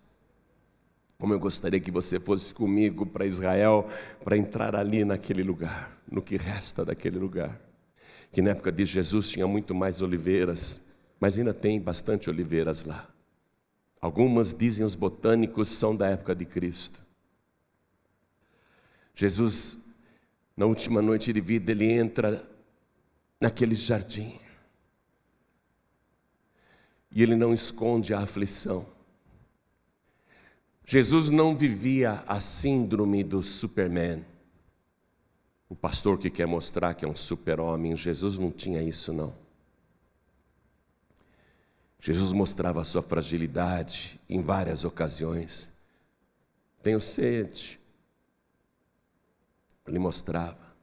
[1.20, 3.88] Como eu gostaria que você fosse comigo para Israel,
[4.24, 7.70] para entrar ali naquele lugar, no que resta daquele lugar
[8.32, 10.80] que na época de Jesus tinha muito mais oliveiras,
[11.18, 13.08] mas ainda tem bastante oliveiras lá.
[14.00, 17.00] Algumas, dizem os botânicos, são da época de Cristo.
[19.14, 19.76] Jesus,
[20.56, 22.48] na última noite de vida, ele entra
[23.38, 24.38] naquele jardim.
[27.10, 28.86] E ele não esconde a aflição.
[30.90, 34.24] Jesus não vivia a síndrome do Superman.
[35.68, 39.32] O pastor que quer mostrar que é um super-homem, Jesus não tinha isso, não.
[42.00, 45.70] Jesus mostrava a sua fragilidade em várias ocasiões.
[46.82, 47.78] Tenho sede.
[49.86, 50.74] Ele mostrava.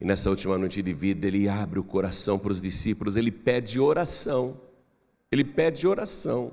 [0.00, 3.80] E nessa última noite de vida, ele abre o coração para os discípulos, ele pede
[3.80, 4.56] oração.
[5.32, 6.52] Ele pede oração.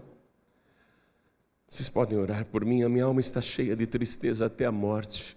[1.74, 5.36] Vocês podem orar por mim, a minha alma está cheia de tristeza até a morte.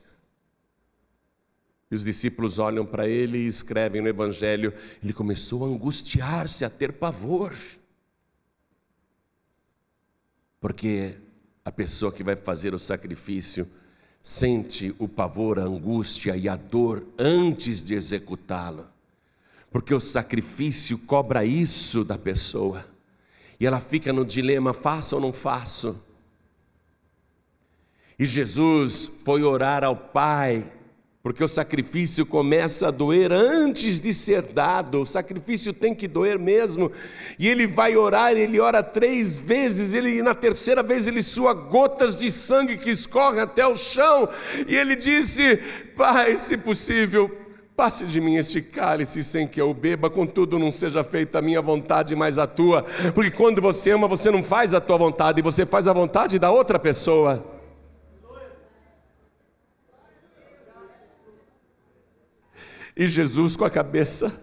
[1.91, 6.69] E os discípulos olham para ele e escrevem no Evangelho: ele começou a angustiar-se, a
[6.69, 7.55] ter pavor.
[10.61, 11.17] Porque
[11.65, 13.67] a pessoa que vai fazer o sacrifício
[14.23, 18.87] sente o pavor, a angústia e a dor antes de executá-lo.
[19.71, 22.85] Porque o sacrifício cobra isso da pessoa.
[23.59, 26.05] E ela fica no dilema: faço ou não faço?
[28.19, 30.65] E Jesus foi orar ao Pai
[31.27, 36.39] porque o sacrifício começa a doer antes de ser dado, o sacrifício tem que doer
[36.39, 36.93] mesmo,
[37.37, 42.17] e ele vai orar, ele ora três vezes, ele na terceira vez ele sua gotas
[42.17, 44.29] de sangue que escorrem até o chão,
[44.69, 45.57] e ele disse:
[45.97, 47.29] Pai, se possível,
[47.75, 51.61] Passe de mim este cálice sem que eu beba, contudo não seja feita a minha
[51.61, 55.67] vontade, mas a tua, porque quando você ama, você não faz a tua vontade, você
[55.67, 57.56] faz a vontade da outra pessoa.
[62.97, 64.43] E Jesus, com a cabeça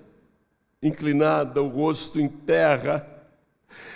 [0.81, 3.07] inclinada, o rosto em terra,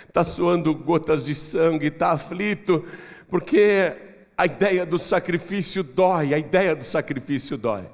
[0.08, 2.84] está suando gotas de sangue, está aflito,
[3.28, 3.96] porque
[4.36, 7.88] a ideia do sacrifício dói, a ideia do sacrifício dói.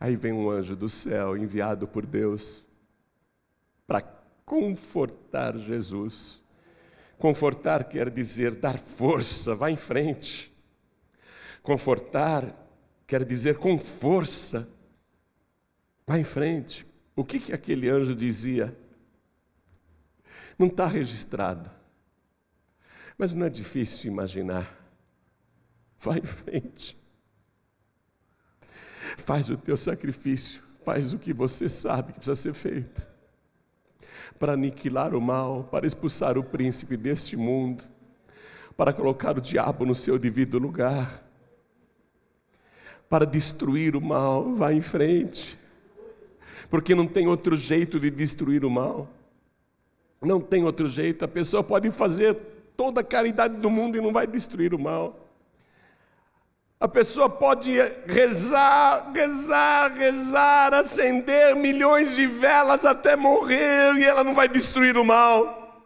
[0.00, 2.64] Aí vem um anjo do céu enviado por Deus
[3.86, 4.02] para
[4.44, 6.40] confortar Jesus.
[7.18, 10.52] Confortar quer dizer dar força, vá em frente.
[11.62, 12.65] Confortar
[13.06, 14.68] quer dizer com força.
[16.06, 16.86] Vá em frente.
[17.14, 18.76] O que, que aquele anjo dizia?
[20.58, 21.70] Não está registrado.
[23.16, 24.76] Mas não é difícil imaginar.
[26.00, 26.98] Vá em frente.
[29.16, 30.62] Faz o teu sacrifício.
[30.84, 33.06] Faz o que você sabe que precisa ser feito.
[34.38, 37.82] Para aniquilar o mal, para expulsar o príncipe deste mundo,
[38.76, 41.25] para colocar o diabo no seu devido lugar
[43.08, 45.58] para destruir o mal, vá em frente.
[46.68, 49.08] Porque não tem outro jeito de destruir o mal.
[50.20, 51.24] Não tem outro jeito.
[51.24, 52.34] A pessoa pode fazer
[52.76, 55.26] toda a caridade do mundo e não vai destruir o mal.
[56.78, 57.72] A pessoa pode
[58.06, 65.04] rezar, rezar, rezar, acender milhões de velas até morrer e ela não vai destruir o
[65.04, 65.84] mal.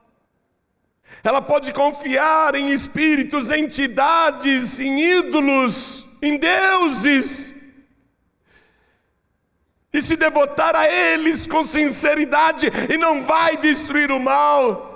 [1.22, 7.54] Ela pode confiar em espíritos, entidades, em ídolos, em deuses
[9.92, 14.88] e se devotar a eles com sinceridade e não vai destruir o mal.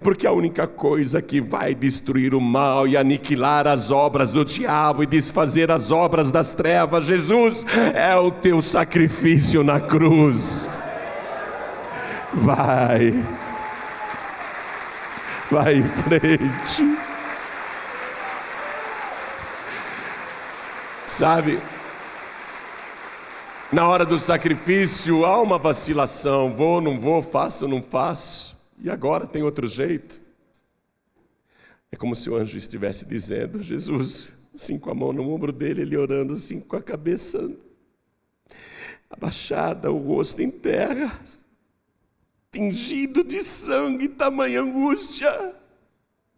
[0.00, 5.02] Porque a única coisa que vai destruir o mal e aniquilar as obras do diabo
[5.02, 7.64] e desfazer as obras das trevas, Jesus,
[7.94, 10.80] é o teu sacrifício na cruz.
[12.34, 13.14] Vai,
[15.50, 17.13] vai em frente.
[21.16, 21.60] Sabe,
[23.72, 28.60] na hora do sacrifício há uma vacilação: vou, não vou, faço, não faço.
[28.80, 30.20] E agora tem outro jeito.
[31.92, 35.82] É como se o anjo estivesse dizendo: Jesus, assim com a mão no ombro dele,
[35.82, 37.48] ele orando assim com a cabeça
[39.08, 41.16] abaixada, o rosto em terra,
[42.50, 45.54] tingido de sangue, tamanha angústia.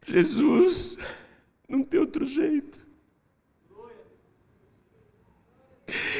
[0.06, 0.98] Jesus,
[1.66, 2.85] não tem outro jeito.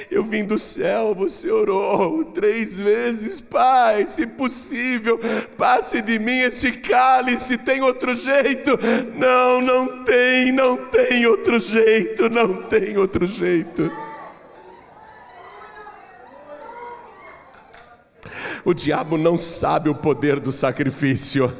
[0.09, 5.19] Eu vim do céu, você orou três vezes, Pai, se possível,
[5.59, 8.79] passe de mim este cálice, tem outro jeito?
[9.17, 13.91] Não, não tem, não tem outro jeito, não tem outro jeito.
[18.65, 21.53] O diabo não sabe o poder do sacrifício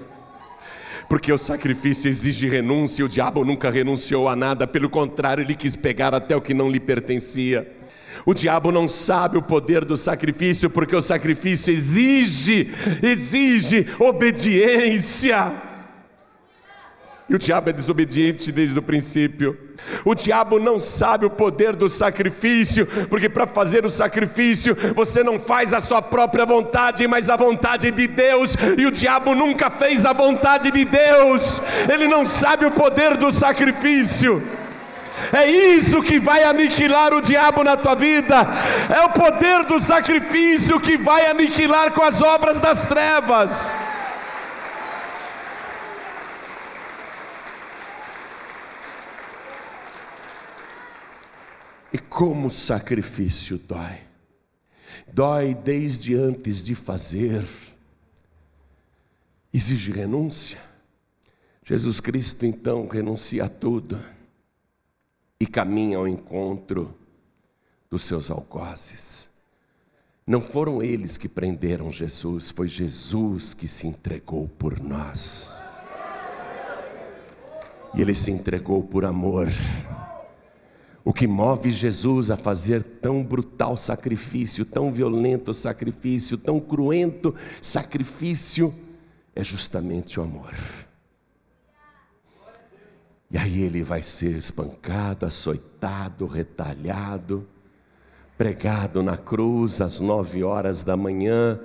[1.09, 5.77] porque o sacrifício exige renúncia, o diabo nunca renunciou a nada, pelo contrário, ele quis
[5.77, 7.86] pegar até o que não lhe pertencia.
[8.25, 15.53] O diabo não sabe o poder do sacrifício, porque o sacrifício exige, exige obediência.
[17.29, 19.59] E o diabo é desobediente desde o princípio.
[20.05, 25.39] O diabo não sabe o poder do sacrifício, porque para fazer o sacrifício você não
[25.39, 28.57] faz a sua própria vontade, mas a vontade de Deus.
[28.79, 31.61] E o diabo nunca fez a vontade de Deus.
[31.93, 34.41] Ele não sabe o poder do sacrifício.
[35.37, 38.37] É isso que vai aniquilar o diabo na tua vida.
[38.89, 43.71] É o poder do sacrifício que vai aniquilar com as obras das trevas.
[51.93, 53.99] E como o sacrifício dói.
[55.13, 57.47] Dói desde antes de fazer.
[59.53, 60.59] Exige renúncia.
[61.63, 64.16] Jesus Cristo então renuncia a tudo
[65.41, 66.95] e caminha ao encontro
[67.91, 69.27] dos seus algozes.
[70.27, 75.57] Não foram eles que prenderam Jesus, foi Jesus que se entregou por nós.
[77.95, 79.49] E ele se entregou por amor.
[81.05, 87.33] O que move Jesus a fazer tão brutal sacrifício, tão violento sacrifício, tão cruento
[87.63, 88.75] sacrifício,
[89.35, 90.53] é justamente o amor.
[93.37, 97.47] E aí ele vai ser espancado, açoitado, retalhado,
[98.39, 101.61] pregado na cruz às nove horas da manhã,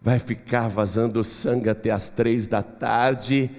[0.00, 3.50] vai ficar vazando sangue até às três da tarde.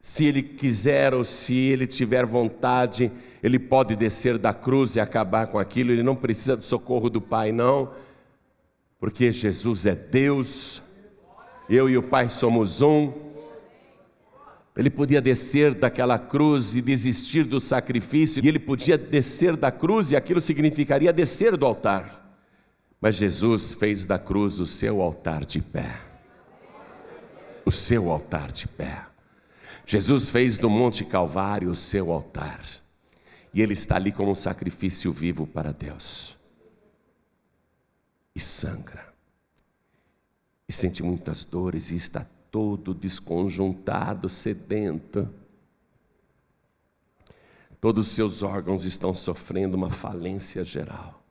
[0.00, 3.12] Se ele quiser ou se ele tiver vontade,
[3.42, 7.20] ele pode descer da cruz e acabar com aquilo, ele não precisa do socorro do
[7.20, 7.90] Pai, não,
[8.98, 10.80] porque Jesus é Deus,
[11.68, 13.12] eu e o Pai somos um.
[14.80, 20.10] Ele podia descer daquela cruz e desistir do sacrifício, e ele podia descer da cruz,
[20.10, 22.34] e aquilo significaria descer do altar.
[22.98, 26.00] Mas Jesus fez da cruz o seu altar de pé.
[27.66, 29.04] O seu altar de pé.
[29.84, 32.64] Jesus fez do Monte Calvário o seu altar.
[33.52, 36.38] E ele está ali como um sacrifício vivo para Deus.
[38.34, 39.12] E sangra.
[40.66, 45.28] E sente muitas dores e está todo desconjuntado, sedento.
[47.80, 51.22] Todos os seus órgãos estão sofrendo uma falência geral.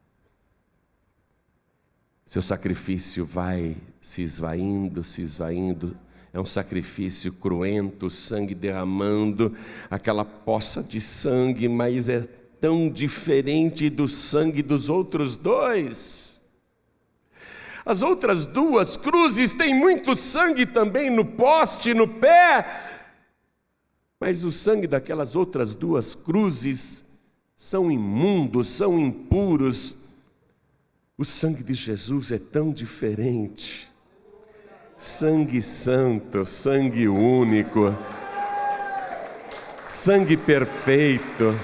[2.26, 5.98] Seu sacrifício vai se esvaindo, se esvaindo.
[6.32, 9.56] É um sacrifício cruento, sangue derramando,
[9.90, 12.22] aquela poça de sangue, mas é
[12.62, 16.29] tão diferente do sangue dos outros dois.
[17.86, 22.66] As outras duas cruzes têm muito sangue também no poste, no pé.
[24.20, 27.06] Mas o sangue daquelas outras duas cruzes
[27.56, 29.96] são imundos, são impuros.
[31.18, 33.90] O sangue de Jesus é tão diferente.
[34.98, 37.96] Sangue santo, sangue único,
[39.86, 41.58] sangue perfeito,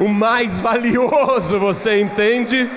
[0.00, 2.68] o mais valioso, você entende?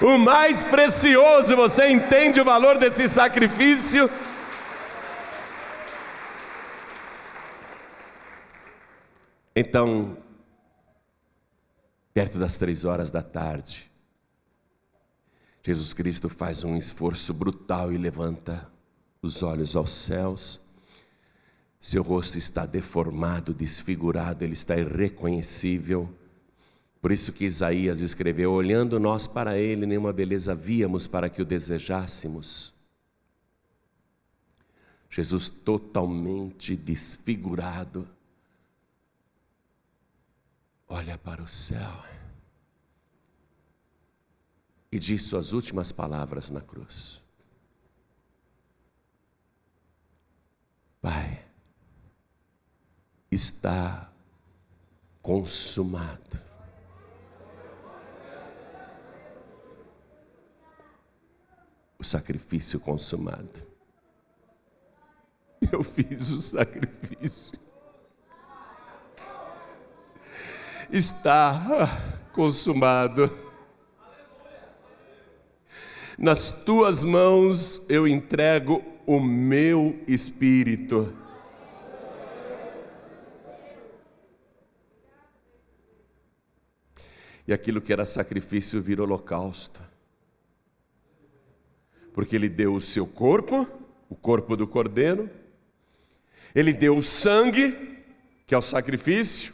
[0.00, 1.56] O mais precioso.
[1.56, 4.10] Você entende o valor desse sacrifício?
[9.54, 10.18] Então,
[12.12, 13.90] perto das três horas da tarde,
[15.62, 18.70] Jesus Cristo faz um esforço brutal e levanta
[19.22, 20.60] os olhos aos céus.
[21.80, 26.12] Seu rosto está deformado, desfigurado, ele está irreconhecível.
[27.06, 31.44] Por isso que Isaías escreveu: Olhando nós para ele, nenhuma beleza víamos para que o
[31.44, 32.74] desejássemos.
[35.08, 38.08] Jesus totalmente desfigurado,
[40.88, 42.04] olha para o céu
[44.90, 47.22] e diz suas últimas palavras na cruz:
[51.00, 51.44] Pai,
[53.30, 54.10] está
[55.22, 56.45] consumado.
[61.98, 63.66] O sacrifício consumado.
[65.72, 67.58] Eu fiz o sacrifício.
[70.90, 73.30] Está consumado.
[76.18, 81.12] Nas tuas mãos eu entrego o meu espírito.
[87.46, 89.80] E aquilo que era sacrifício vira holocausto.
[92.16, 93.68] Porque ele deu o seu corpo,
[94.08, 95.28] o corpo do cordeiro,
[96.54, 97.76] ele deu o sangue,
[98.46, 99.52] que é o sacrifício.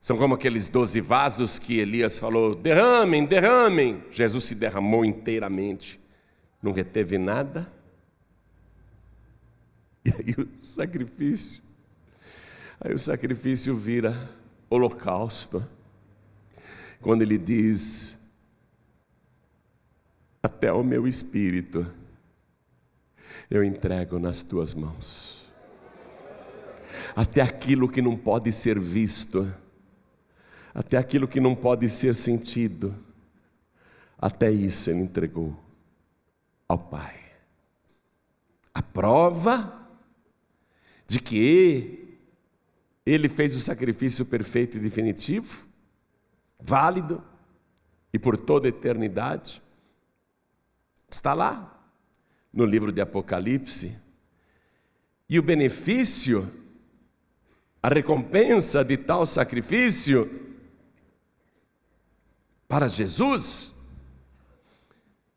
[0.00, 4.02] São como aqueles doze vasos que Elias falou: derramem, derramem.
[4.10, 6.00] Jesus se derramou inteiramente,
[6.60, 7.72] não reteve nada.
[10.02, 11.62] E aí o sacrifício,
[12.80, 14.30] aí o sacrifício vira
[14.68, 15.64] holocausto.
[17.00, 18.18] Quando ele diz:
[20.42, 21.90] Até o meu espírito
[23.50, 25.48] eu entrego nas tuas mãos.
[27.14, 29.52] Até aquilo que não pode ser visto,
[30.72, 32.94] até aquilo que não pode ser sentido,
[34.18, 35.56] até isso ele entregou
[36.68, 37.18] ao Pai.
[38.72, 39.88] A prova
[41.06, 42.16] de que
[43.04, 45.66] ele fez o sacrifício perfeito e definitivo,
[46.58, 47.22] válido
[48.12, 49.60] e por toda a eternidade.
[51.10, 51.76] Está lá
[52.52, 53.96] no livro de Apocalipse.
[55.28, 56.48] E o benefício,
[57.82, 60.48] a recompensa de tal sacrifício
[62.68, 63.74] para Jesus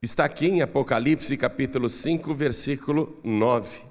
[0.02, 3.82] está aqui em Apocalipse capítulo 5, versículo 9,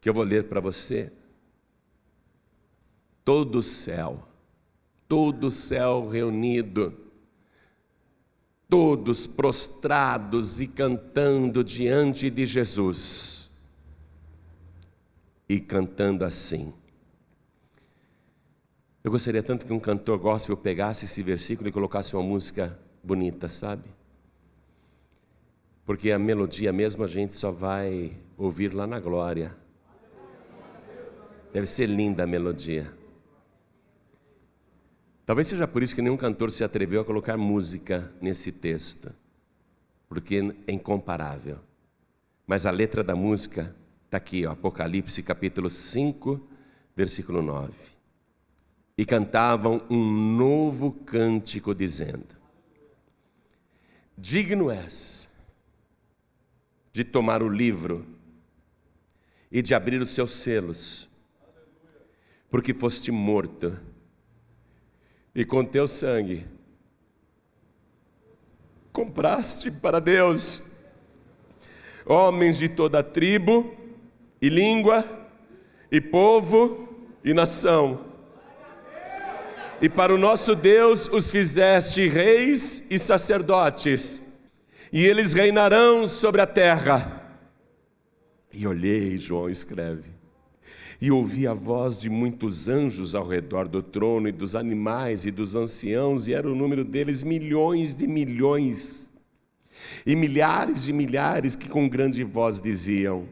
[0.00, 1.12] que eu vou ler para você
[3.24, 4.26] todo o céu,
[5.06, 7.09] todo o céu reunido,
[8.70, 13.50] todos prostrados e cantando diante de Jesus,
[15.48, 16.72] e cantando assim.
[19.02, 23.48] Eu gostaria tanto que um cantor gospel pegasse esse versículo e colocasse uma música bonita,
[23.48, 23.90] sabe?
[25.84, 29.56] Porque a melodia mesmo a gente só vai ouvir lá na glória.
[31.52, 32.99] Deve ser linda a melodia.
[35.30, 39.14] Talvez seja por isso que nenhum cantor se atreveu a colocar música nesse texto,
[40.08, 41.60] porque é incomparável.
[42.44, 43.72] Mas a letra da música
[44.06, 46.48] está aqui, ó, Apocalipse capítulo 5,
[46.96, 47.72] versículo 9.
[48.98, 52.36] E cantavam um novo cântico, dizendo:
[54.18, 55.30] Digno és
[56.92, 58.04] de tomar o livro
[59.48, 61.08] e de abrir os seus selos,
[62.50, 63.78] porque foste morto
[65.34, 66.46] e com teu sangue
[68.92, 70.62] compraste para Deus
[72.04, 73.74] homens de toda tribo
[74.42, 75.04] e língua
[75.90, 76.88] e povo
[77.24, 78.06] e nação.
[79.80, 84.22] E para o nosso Deus os fizeste reis e sacerdotes,
[84.92, 87.38] e eles reinarão sobre a terra.
[88.52, 90.10] E olhei, João escreve,
[91.00, 95.30] e ouvi a voz de muitos anjos ao redor do trono e dos animais e
[95.30, 99.10] dos anciãos, e era o número deles milhões de milhões,
[100.04, 103.26] e milhares de milhares que com grande voz diziam: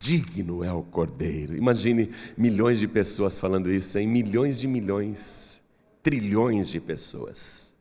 [0.00, 1.56] Digno é o Cordeiro.
[1.56, 5.62] Imagine milhões de pessoas falando isso, em milhões de milhões,
[6.02, 7.72] trilhões de pessoas,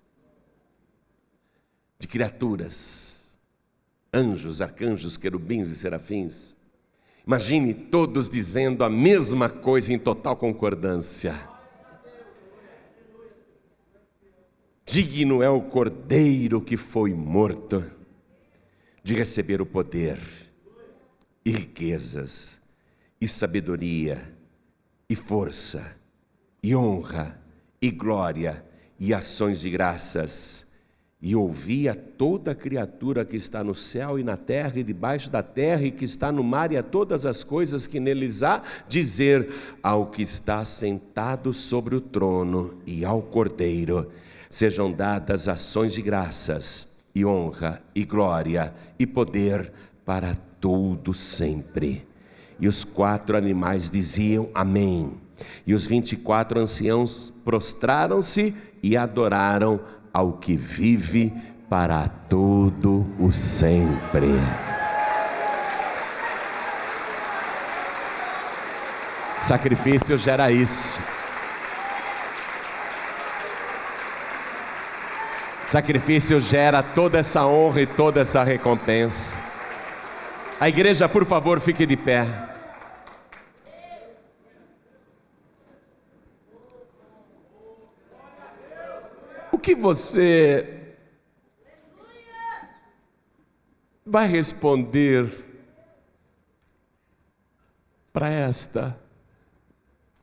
[1.97, 3.35] de criaturas,
[4.13, 6.58] anjos, arcanjos, querubins e serafins
[7.29, 11.47] Imagine todos dizendo a mesma coisa em total concordância.
[14.83, 17.85] Digno é o cordeiro que foi morto
[19.03, 20.17] de receber o poder,
[21.45, 22.59] e riquezas,
[23.21, 24.35] e sabedoria,
[25.07, 25.95] e força,
[26.63, 27.39] e honra,
[27.79, 28.65] e glória,
[28.99, 30.65] e ações de graças,
[31.21, 35.83] e ouvia toda criatura que está no céu e na terra e debaixo da terra
[35.83, 39.49] e que está no mar e a todas as coisas que neles há, dizer
[39.83, 44.09] ao que está sentado sobre o trono e ao Cordeiro:
[44.49, 49.73] sejam dadas ações de graças e honra e glória e poder
[50.05, 52.07] para todo sempre.
[52.57, 55.13] E os quatro animais diziam Amém.
[55.65, 59.79] E os vinte e quatro anciãos prostraram-se e adoraram
[60.13, 61.33] ao que vive
[61.69, 64.33] para todo o sempre.
[69.41, 71.01] Sacrifício gera isso.
[75.67, 79.39] Sacrifício gera toda essa honra e toda essa recompensa.
[80.59, 82.48] A igreja, por favor, fique de pé.
[89.59, 90.95] O que você
[94.05, 95.29] vai responder
[98.13, 98.97] para esta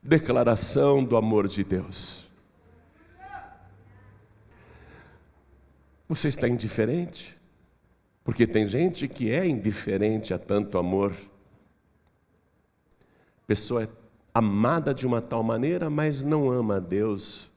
[0.01, 2.27] declaração do amor de Deus?
[6.09, 7.37] Você está indiferente?
[8.23, 11.15] Porque tem gente que é indiferente a tanto amor.
[13.45, 13.89] Pessoa é
[14.33, 17.51] amada de uma tal maneira, mas não ama a Deus,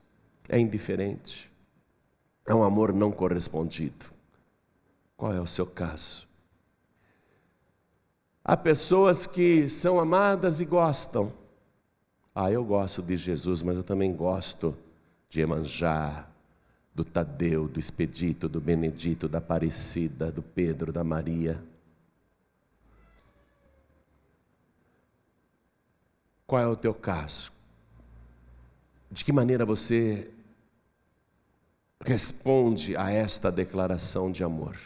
[0.46, 1.49] é indiferente.
[2.50, 4.06] É um amor não correspondido.
[5.16, 6.26] Qual é o seu caso?
[8.44, 11.32] Há pessoas que são amadas e gostam.
[12.34, 14.76] Ah, eu gosto de Jesus, mas eu também gosto
[15.28, 16.26] de Emanjá,
[16.92, 21.62] do Tadeu, do Expedito, do Benedito, da Aparecida, do Pedro, da Maria.
[26.48, 27.52] Qual é o teu caso?
[29.08, 30.28] De que maneira você
[32.04, 34.76] responde a esta declaração de amor.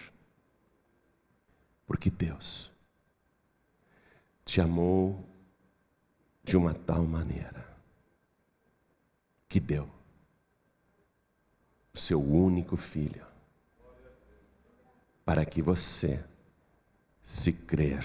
[1.86, 2.70] Porque Deus
[4.44, 5.24] te amou
[6.42, 7.64] de uma tal maneira
[9.48, 9.88] que deu
[11.94, 13.24] o seu único filho
[15.24, 16.22] para que você,
[17.22, 18.04] se crer,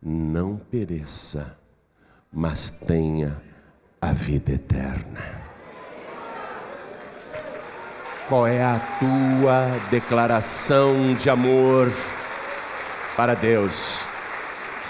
[0.00, 1.58] não pereça,
[2.32, 3.42] mas tenha
[4.00, 5.41] a vida eterna.
[8.32, 11.92] Qual é a tua declaração de amor
[13.14, 14.02] para Deus?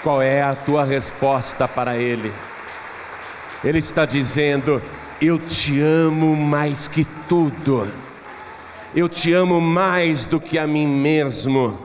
[0.01, 2.31] Qual é a tua resposta para Ele?
[3.61, 4.81] Ele está dizendo:
[5.19, 7.85] Eu te amo mais que tudo,
[8.95, 11.77] eu te amo mais do que a mim mesmo.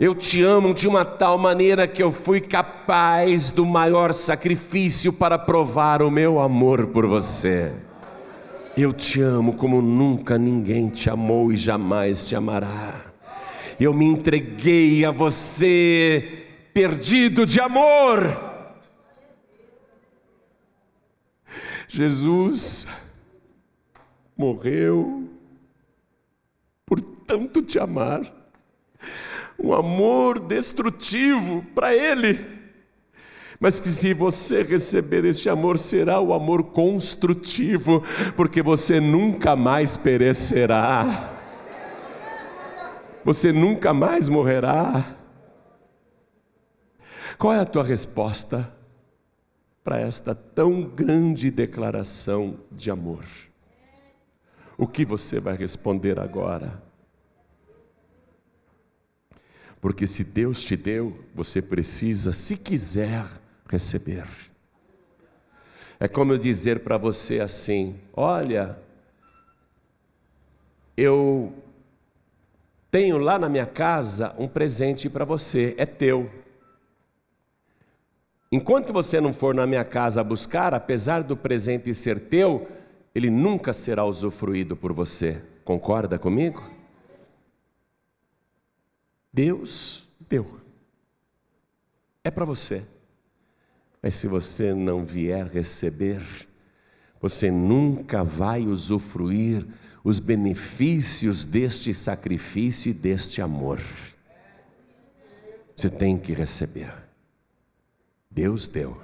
[0.00, 5.38] Eu te amo de uma tal maneira que eu fui capaz do maior sacrifício para
[5.38, 7.72] provar o meu amor por você.
[8.76, 13.04] Eu te amo como nunca ninguém te amou e jamais te amará.
[13.78, 18.48] Eu me entreguei a você, perdido de amor.
[21.88, 22.86] Jesus
[24.36, 25.28] morreu
[26.86, 28.22] por tanto te amar,
[29.58, 32.49] um amor destrutivo para Ele
[33.60, 38.02] mas que se você receber este amor, será o amor construtivo,
[38.34, 41.38] porque você nunca mais perecerá,
[43.22, 45.14] você nunca mais morrerá.
[47.36, 48.74] Qual é a tua resposta
[49.84, 53.24] para esta tão grande declaração de amor?
[54.78, 56.82] O que você vai responder agora?
[59.82, 63.39] Porque se Deus te deu, você precisa, se quiser,
[63.70, 64.26] receber.
[65.98, 68.78] É como eu dizer para você assim: olha,
[70.96, 71.52] eu
[72.90, 76.30] tenho lá na minha casa um presente para você, é teu.
[78.52, 82.68] Enquanto você não for na minha casa buscar, apesar do presente ser teu,
[83.14, 85.40] ele nunca será usufruído por você.
[85.64, 86.68] Concorda comigo?
[89.32, 90.60] Deus deu.
[92.24, 92.84] É para você.
[94.02, 96.22] Mas se você não vier receber,
[97.20, 99.66] você nunca vai usufruir
[100.02, 103.80] os benefícios deste sacrifício e deste amor.
[105.76, 106.92] Você tem que receber.
[108.30, 109.00] Deus deu.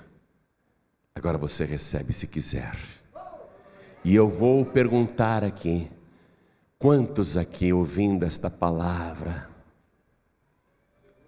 [1.14, 2.76] Agora você recebe se quiser.
[4.04, 5.90] E eu vou perguntar aqui:
[6.78, 9.48] quantos aqui ouvindo esta palavra?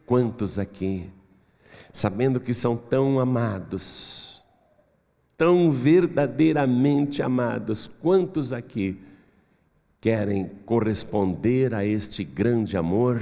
[0.06, 1.10] Quantos aqui
[1.98, 4.40] sabendo que são tão amados,
[5.36, 7.90] tão verdadeiramente amados.
[8.00, 9.00] Quantos aqui
[10.00, 13.20] querem corresponder a este grande amor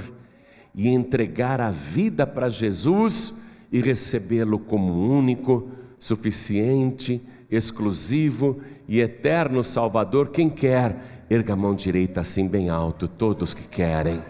[0.75, 3.33] e entregar a vida para Jesus
[3.71, 7.19] e recebê-lo como único, suficiente,
[7.49, 10.29] exclusivo e eterno Salvador.
[10.29, 14.21] Quem quer, erga a mão direita assim bem alto, todos que querem,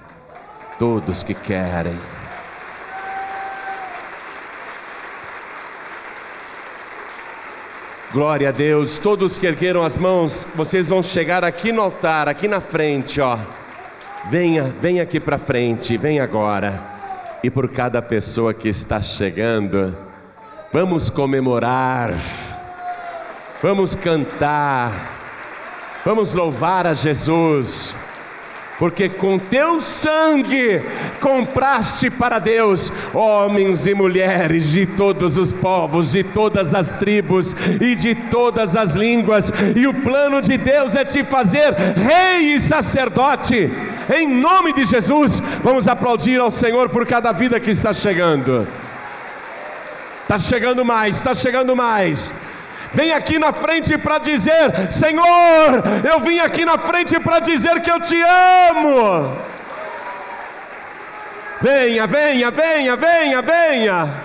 [0.80, 1.98] todos que querem.
[8.12, 12.48] Glória a Deus, todos que ergueram as mãos, vocês vão chegar aqui no altar, aqui
[12.48, 13.38] na frente, ó.
[14.30, 16.82] Venha, venha aqui para frente, vem agora.
[17.44, 19.94] E por cada pessoa que está chegando,
[20.72, 22.14] vamos comemorar,
[23.62, 24.92] vamos cantar,
[26.06, 27.94] vamos louvar a Jesus
[28.78, 30.84] porque com teu sangue
[31.20, 37.96] compraste para Deus homens e mulheres de todos os povos, de todas as tribos e
[37.96, 43.72] de todas as línguas, e o plano de Deus é te fazer rei e sacerdote.
[44.16, 48.68] Em nome de Jesus, vamos aplaudir ao Senhor por cada vida que está chegando.
[50.22, 52.34] Está chegando mais, está chegando mais
[52.94, 57.92] vem aqui na frente para dizer: Senhor, eu vim aqui na frente para dizer que
[57.92, 59.38] eu te amo.
[61.62, 64.24] Venha, venha, venha, venha, venha.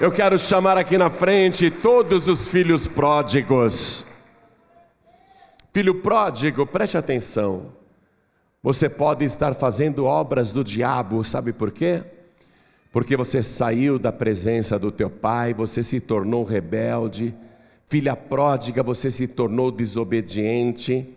[0.00, 4.04] Eu quero chamar aqui na frente todos os filhos pródigos.
[5.72, 7.72] Filho pródigo, preste atenção.
[8.62, 12.02] Você pode estar fazendo obras do diabo, sabe por quê?
[12.98, 17.32] Porque você saiu da presença do teu pai, você se tornou rebelde,
[17.88, 21.08] filha pródiga, você se tornou desobediente.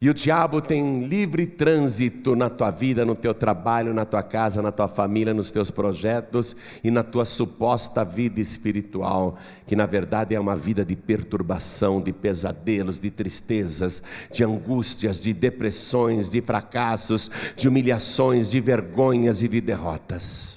[0.00, 4.62] E o diabo tem livre trânsito na tua vida, no teu trabalho, na tua casa,
[4.62, 9.36] na tua família, nos teus projetos e na tua suposta vida espiritual,
[9.66, 14.02] que na verdade é uma vida de perturbação, de pesadelos, de tristezas,
[14.32, 20.53] de angústias, de depressões, de fracassos, de humilhações, de vergonhas e de derrotas.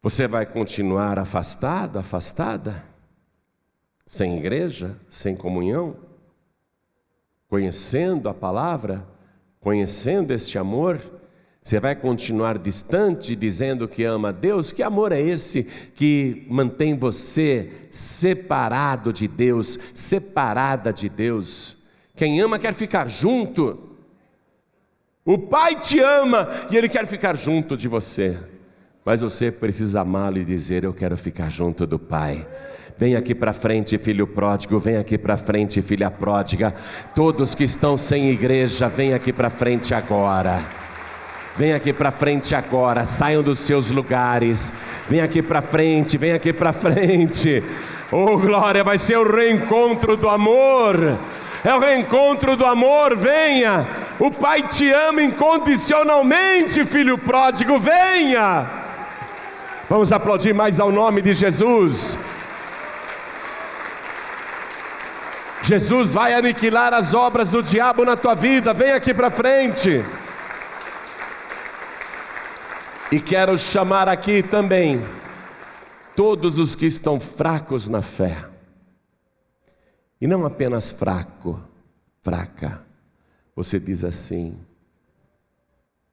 [0.00, 2.84] Você vai continuar afastado, afastada?
[4.06, 5.96] Sem igreja, sem comunhão?
[7.48, 9.04] Conhecendo a palavra,
[9.58, 11.00] conhecendo este amor?
[11.60, 14.70] Você vai continuar distante, dizendo que ama a Deus?
[14.70, 21.76] Que amor é esse que mantém você separado de Deus, separada de Deus?
[22.14, 23.96] Quem ama quer ficar junto.
[25.24, 28.57] O Pai te ama e Ele quer ficar junto de você
[29.08, 32.46] mas você precisa amá-lo e dizer: Eu quero ficar junto do Pai.
[32.98, 36.74] Vem aqui para frente, filho pródigo, vem aqui para frente, filha pródiga.
[37.14, 40.62] Todos que estão sem igreja, vem aqui para frente agora.
[41.56, 44.70] Vem aqui para frente agora, saiam dos seus lugares.
[45.08, 47.64] Vem aqui para frente, vem aqui para frente.
[48.12, 51.18] Oh, glória, vai ser o reencontro do amor.
[51.64, 53.88] É o reencontro do amor, venha.
[54.18, 58.77] O Pai te ama incondicionalmente, filho pródigo, venha.
[59.88, 62.16] Vamos aplaudir mais ao nome de Jesus.
[65.62, 68.74] Jesus vai aniquilar as obras do diabo na tua vida.
[68.74, 70.04] Vem aqui para frente.
[73.10, 75.06] E quero chamar aqui também
[76.14, 78.44] todos os que estão fracos na fé.
[80.20, 81.62] E não apenas fraco,
[82.22, 82.82] fraca.
[83.56, 84.58] Você diz assim: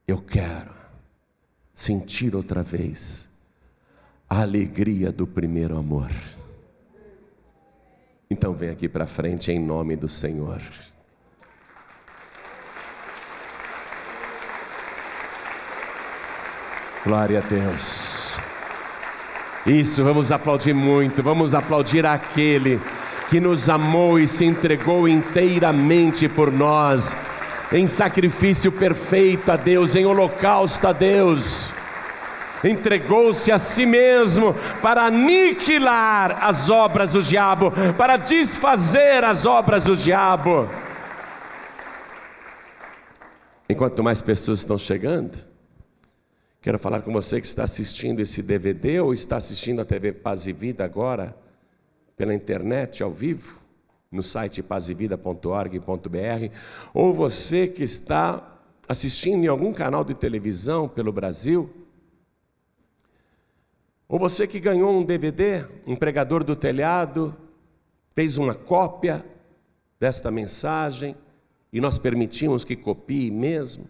[0.07, 0.73] Eu quero
[1.73, 3.34] sentir outra vez
[4.29, 6.09] a alegria do primeiro amor.
[8.29, 10.61] Então vem aqui para frente em nome do Senhor.
[17.03, 18.35] Glória a Deus.
[19.65, 22.79] Isso, vamos aplaudir muito, vamos aplaudir aquele
[23.29, 27.15] que nos amou e se entregou inteiramente por nós,
[27.71, 31.74] em sacrifício perfeito a Deus, em holocausto a Deus
[32.65, 39.95] entregou-se a si mesmo para aniquilar as obras do diabo, para desfazer as obras do
[39.95, 40.67] diabo.
[43.69, 45.37] Enquanto mais pessoas estão chegando,
[46.61, 50.45] quero falar com você que está assistindo esse DVD ou está assistindo a TV Paz
[50.45, 51.35] e Vida agora,
[52.15, 53.59] pela internet, ao vivo,
[54.11, 56.53] no site pazevida.org.br,
[56.93, 58.55] ou você que está
[58.87, 61.69] assistindo em algum canal de televisão pelo Brasil,
[64.07, 67.35] ou você que ganhou um DVD, um pregador do telhado,
[68.13, 69.25] fez uma cópia
[69.99, 71.15] desta mensagem
[71.73, 73.89] e nós permitimos que copie mesmo.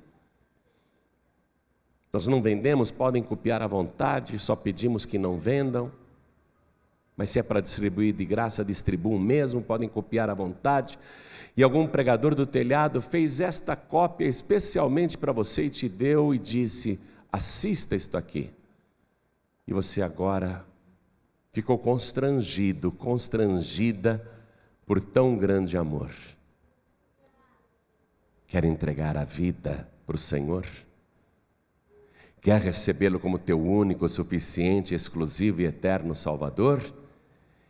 [2.14, 5.92] Nós não vendemos, podem copiar à vontade, só pedimos que não vendam.
[7.18, 10.98] Mas se é para distribuir de graça, distribuam mesmo, podem copiar à vontade.
[11.58, 16.38] E algum pregador do telhado fez esta cópia especialmente para você e te deu e
[16.38, 16.98] disse:
[17.32, 18.50] assista isto aqui.
[19.68, 20.66] E você agora
[21.52, 24.30] ficou constrangido, constrangida
[24.86, 26.12] por tão grande amor.
[28.48, 30.66] Quer entregar a vida para o Senhor?
[32.42, 36.80] Quer recebê-lo como teu único, suficiente, exclusivo e eterno Salvador?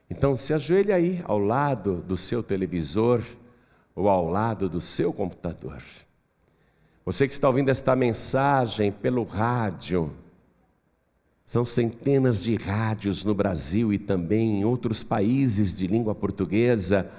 [0.10, 3.24] Então se ajoelhe aí ao lado do seu televisor
[3.96, 5.82] ou ao lado do seu computador.
[7.06, 10.12] Você que está ouvindo esta mensagem pelo rádio,
[11.46, 17.10] são centenas de rádios no Brasil e também em outros países de língua portuguesa.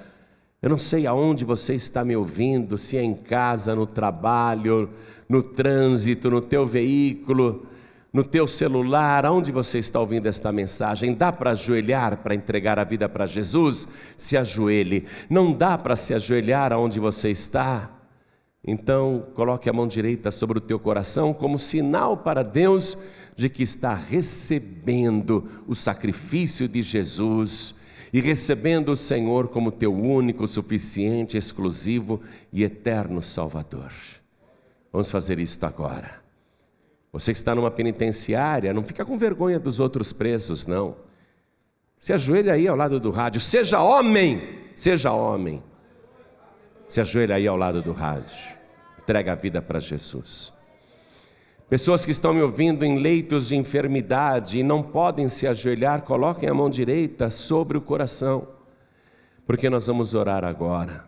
[0.61, 4.89] Eu não sei aonde você está me ouvindo, se é em casa, no trabalho,
[5.29, 7.67] no trânsito, no teu veículo,
[8.11, 11.13] no teu celular, aonde você está ouvindo esta mensagem.
[11.13, 13.87] Dá para ajoelhar para entregar a vida para Jesus?
[14.17, 15.05] Se ajoelhe.
[15.29, 17.91] Não dá para se ajoelhar aonde você está?
[18.65, 22.97] Então, coloque a mão direita sobre o teu coração como sinal para Deus
[23.37, 27.75] de que está recebendo o sacrifício de Jesus
[28.11, 32.19] e recebendo o Senhor como teu único, suficiente, exclusivo
[32.51, 33.93] e eterno Salvador.
[34.91, 36.19] Vamos fazer isto agora.
[37.13, 40.95] Você que está numa penitenciária, não fica com vergonha dos outros presos, não.
[41.99, 44.41] Se ajoelha aí ao lado do rádio, seja homem,
[44.75, 45.61] seja homem.
[46.89, 48.35] Se ajoelha aí ao lado do rádio,
[48.99, 50.56] entrega a vida para Jesus.
[51.69, 56.47] Pessoas que estão me ouvindo em leitos de enfermidade e não podem se ajoelhar, coloquem
[56.47, 58.47] a mão direita sobre o coração,
[59.45, 61.03] porque nós vamos orar agora.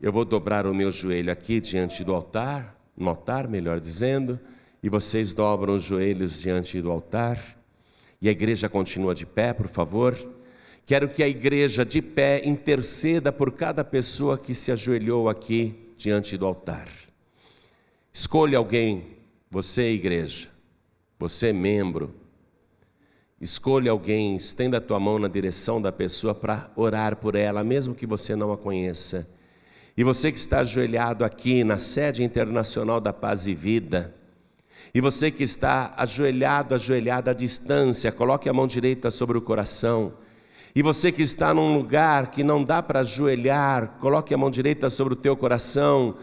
[0.00, 4.38] Eu vou dobrar o meu joelho aqui diante do altar, no altar, melhor dizendo,
[4.80, 7.36] e vocês dobram os joelhos diante do altar.
[8.22, 10.16] E a igreja continua de pé, por favor.
[10.86, 16.36] Quero que a igreja de pé interceda por cada pessoa que se ajoelhou aqui diante
[16.36, 16.86] do altar.
[18.12, 19.17] Escolha alguém
[19.50, 20.48] você, igreja,
[21.18, 22.14] você, membro,
[23.40, 27.94] escolha alguém, estenda a tua mão na direção da pessoa para orar por ela, mesmo
[27.94, 29.26] que você não a conheça.
[29.96, 34.14] E você que está ajoelhado aqui na sede internacional da Paz e Vida,
[34.94, 40.12] e você que está ajoelhado, ajoelhada à distância, coloque a mão direita sobre o coração.
[40.74, 44.88] E você que está num lugar que não dá para ajoelhar, coloque a mão direita
[44.88, 46.16] sobre o teu coração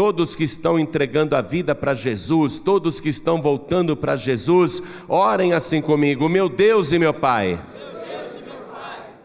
[0.00, 5.52] todos que estão entregando a vida para Jesus, todos que estão voltando para Jesus, orem
[5.52, 7.62] assim comigo, meu Deus e meu Pai.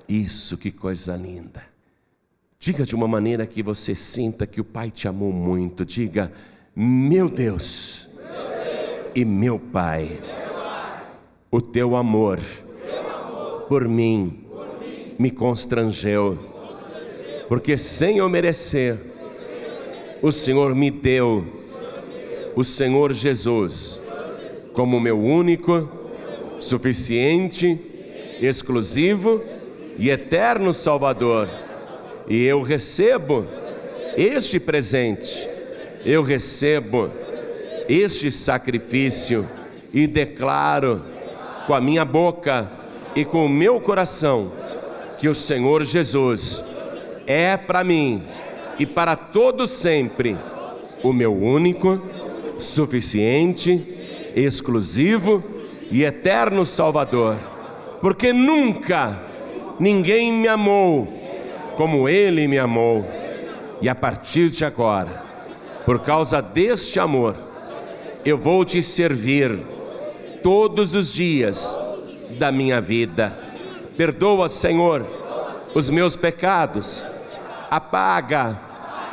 [0.06, 1.64] Isso, que coisa linda.
[2.60, 5.86] Diga de uma maneira que você sinta que o Pai te amou muito.
[5.86, 6.30] Diga,
[6.76, 9.12] meu Deus, meu Deus.
[9.16, 11.04] e meu Pai, meu pai.
[11.50, 17.48] O, teu amor, o teu amor por, mim, por mim me constrangeu, me constrangeu.
[17.48, 19.15] porque sem eu merecer,
[20.26, 21.46] o Senhor me deu
[22.56, 24.02] o Senhor Jesus
[24.74, 25.88] como meu único,
[26.60, 27.80] suficiente,
[28.42, 29.44] exclusivo
[30.00, 31.48] e eterno Salvador.
[32.28, 33.46] E eu recebo
[34.18, 35.48] este presente,
[36.04, 37.12] eu recebo
[37.88, 39.48] este sacrifício
[39.94, 41.04] e declaro
[41.68, 42.68] com a minha boca
[43.16, 44.52] e com o meu coração
[45.20, 46.64] que o Senhor Jesus
[47.28, 48.24] é para mim
[48.78, 50.38] e para todo sempre
[51.04, 52.02] o meu único,
[52.58, 53.84] suficiente,
[54.36, 55.44] exclusivo
[55.92, 57.38] e eterno Salvador.
[58.02, 59.22] Porque nunca
[59.80, 61.08] ninguém me amou
[61.76, 63.06] como ele me amou.
[63.82, 65.24] E a partir de agora,
[65.86, 67.36] por causa deste amor,
[68.24, 69.60] eu vou te servir
[70.42, 71.78] todos os dias
[72.40, 73.38] da minha vida.
[73.98, 75.06] Perdoa, Senhor,
[75.74, 77.06] os meus pecados,
[77.70, 78.60] apaga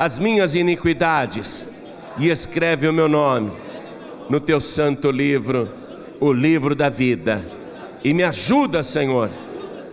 [0.03, 1.65] as minhas iniquidades
[2.19, 3.53] e escreve o meu nome
[4.29, 5.71] no teu santo livro,
[6.19, 7.49] o livro da vida.
[8.03, 9.31] E me ajuda, Senhor,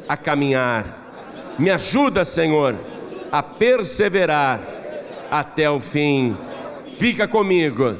[0.07, 1.53] a caminhar.
[1.59, 2.75] Me ajuda, Senhor,
[3.31, 4.59] a perseverar
[5.29, 6.35] até o fim.
[6.97, 7.95] Fica comigo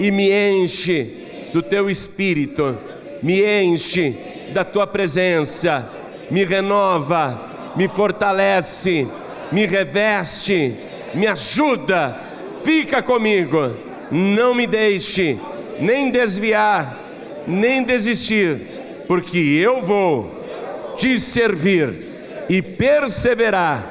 [0.00, 2.76] e me enche do teu espírito,
[3.22, 4.16] me enche
[4.52, 5.88] da tua presença,
[6.28, 9.06] me renova, me fortalece,
[9.52, 12.18] me reveste me ajuda,
[12.64, 13.76] fica comigo,
[14.10, 15.38] não me deixe
[15.80, 16.98] nem desviar,
[17.46, 22.12] nem desistir, porque eu vou te servir
[22.48, 23.90] e perseverar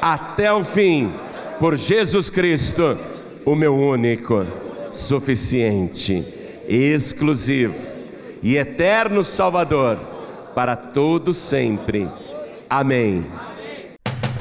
[0.00, 1.12] até o fim,
[1.58, 2.98] por Jesus Cristo,
[3.44, 4.46] o meu único,
[4.92, 6.24] suficiente,
[6.68, 7.86] exclusivo
[8.42, 9.98] e eterno Salvador,
[10.54, 12.08] para todo sempre.
[12.68, 13.26] Amém.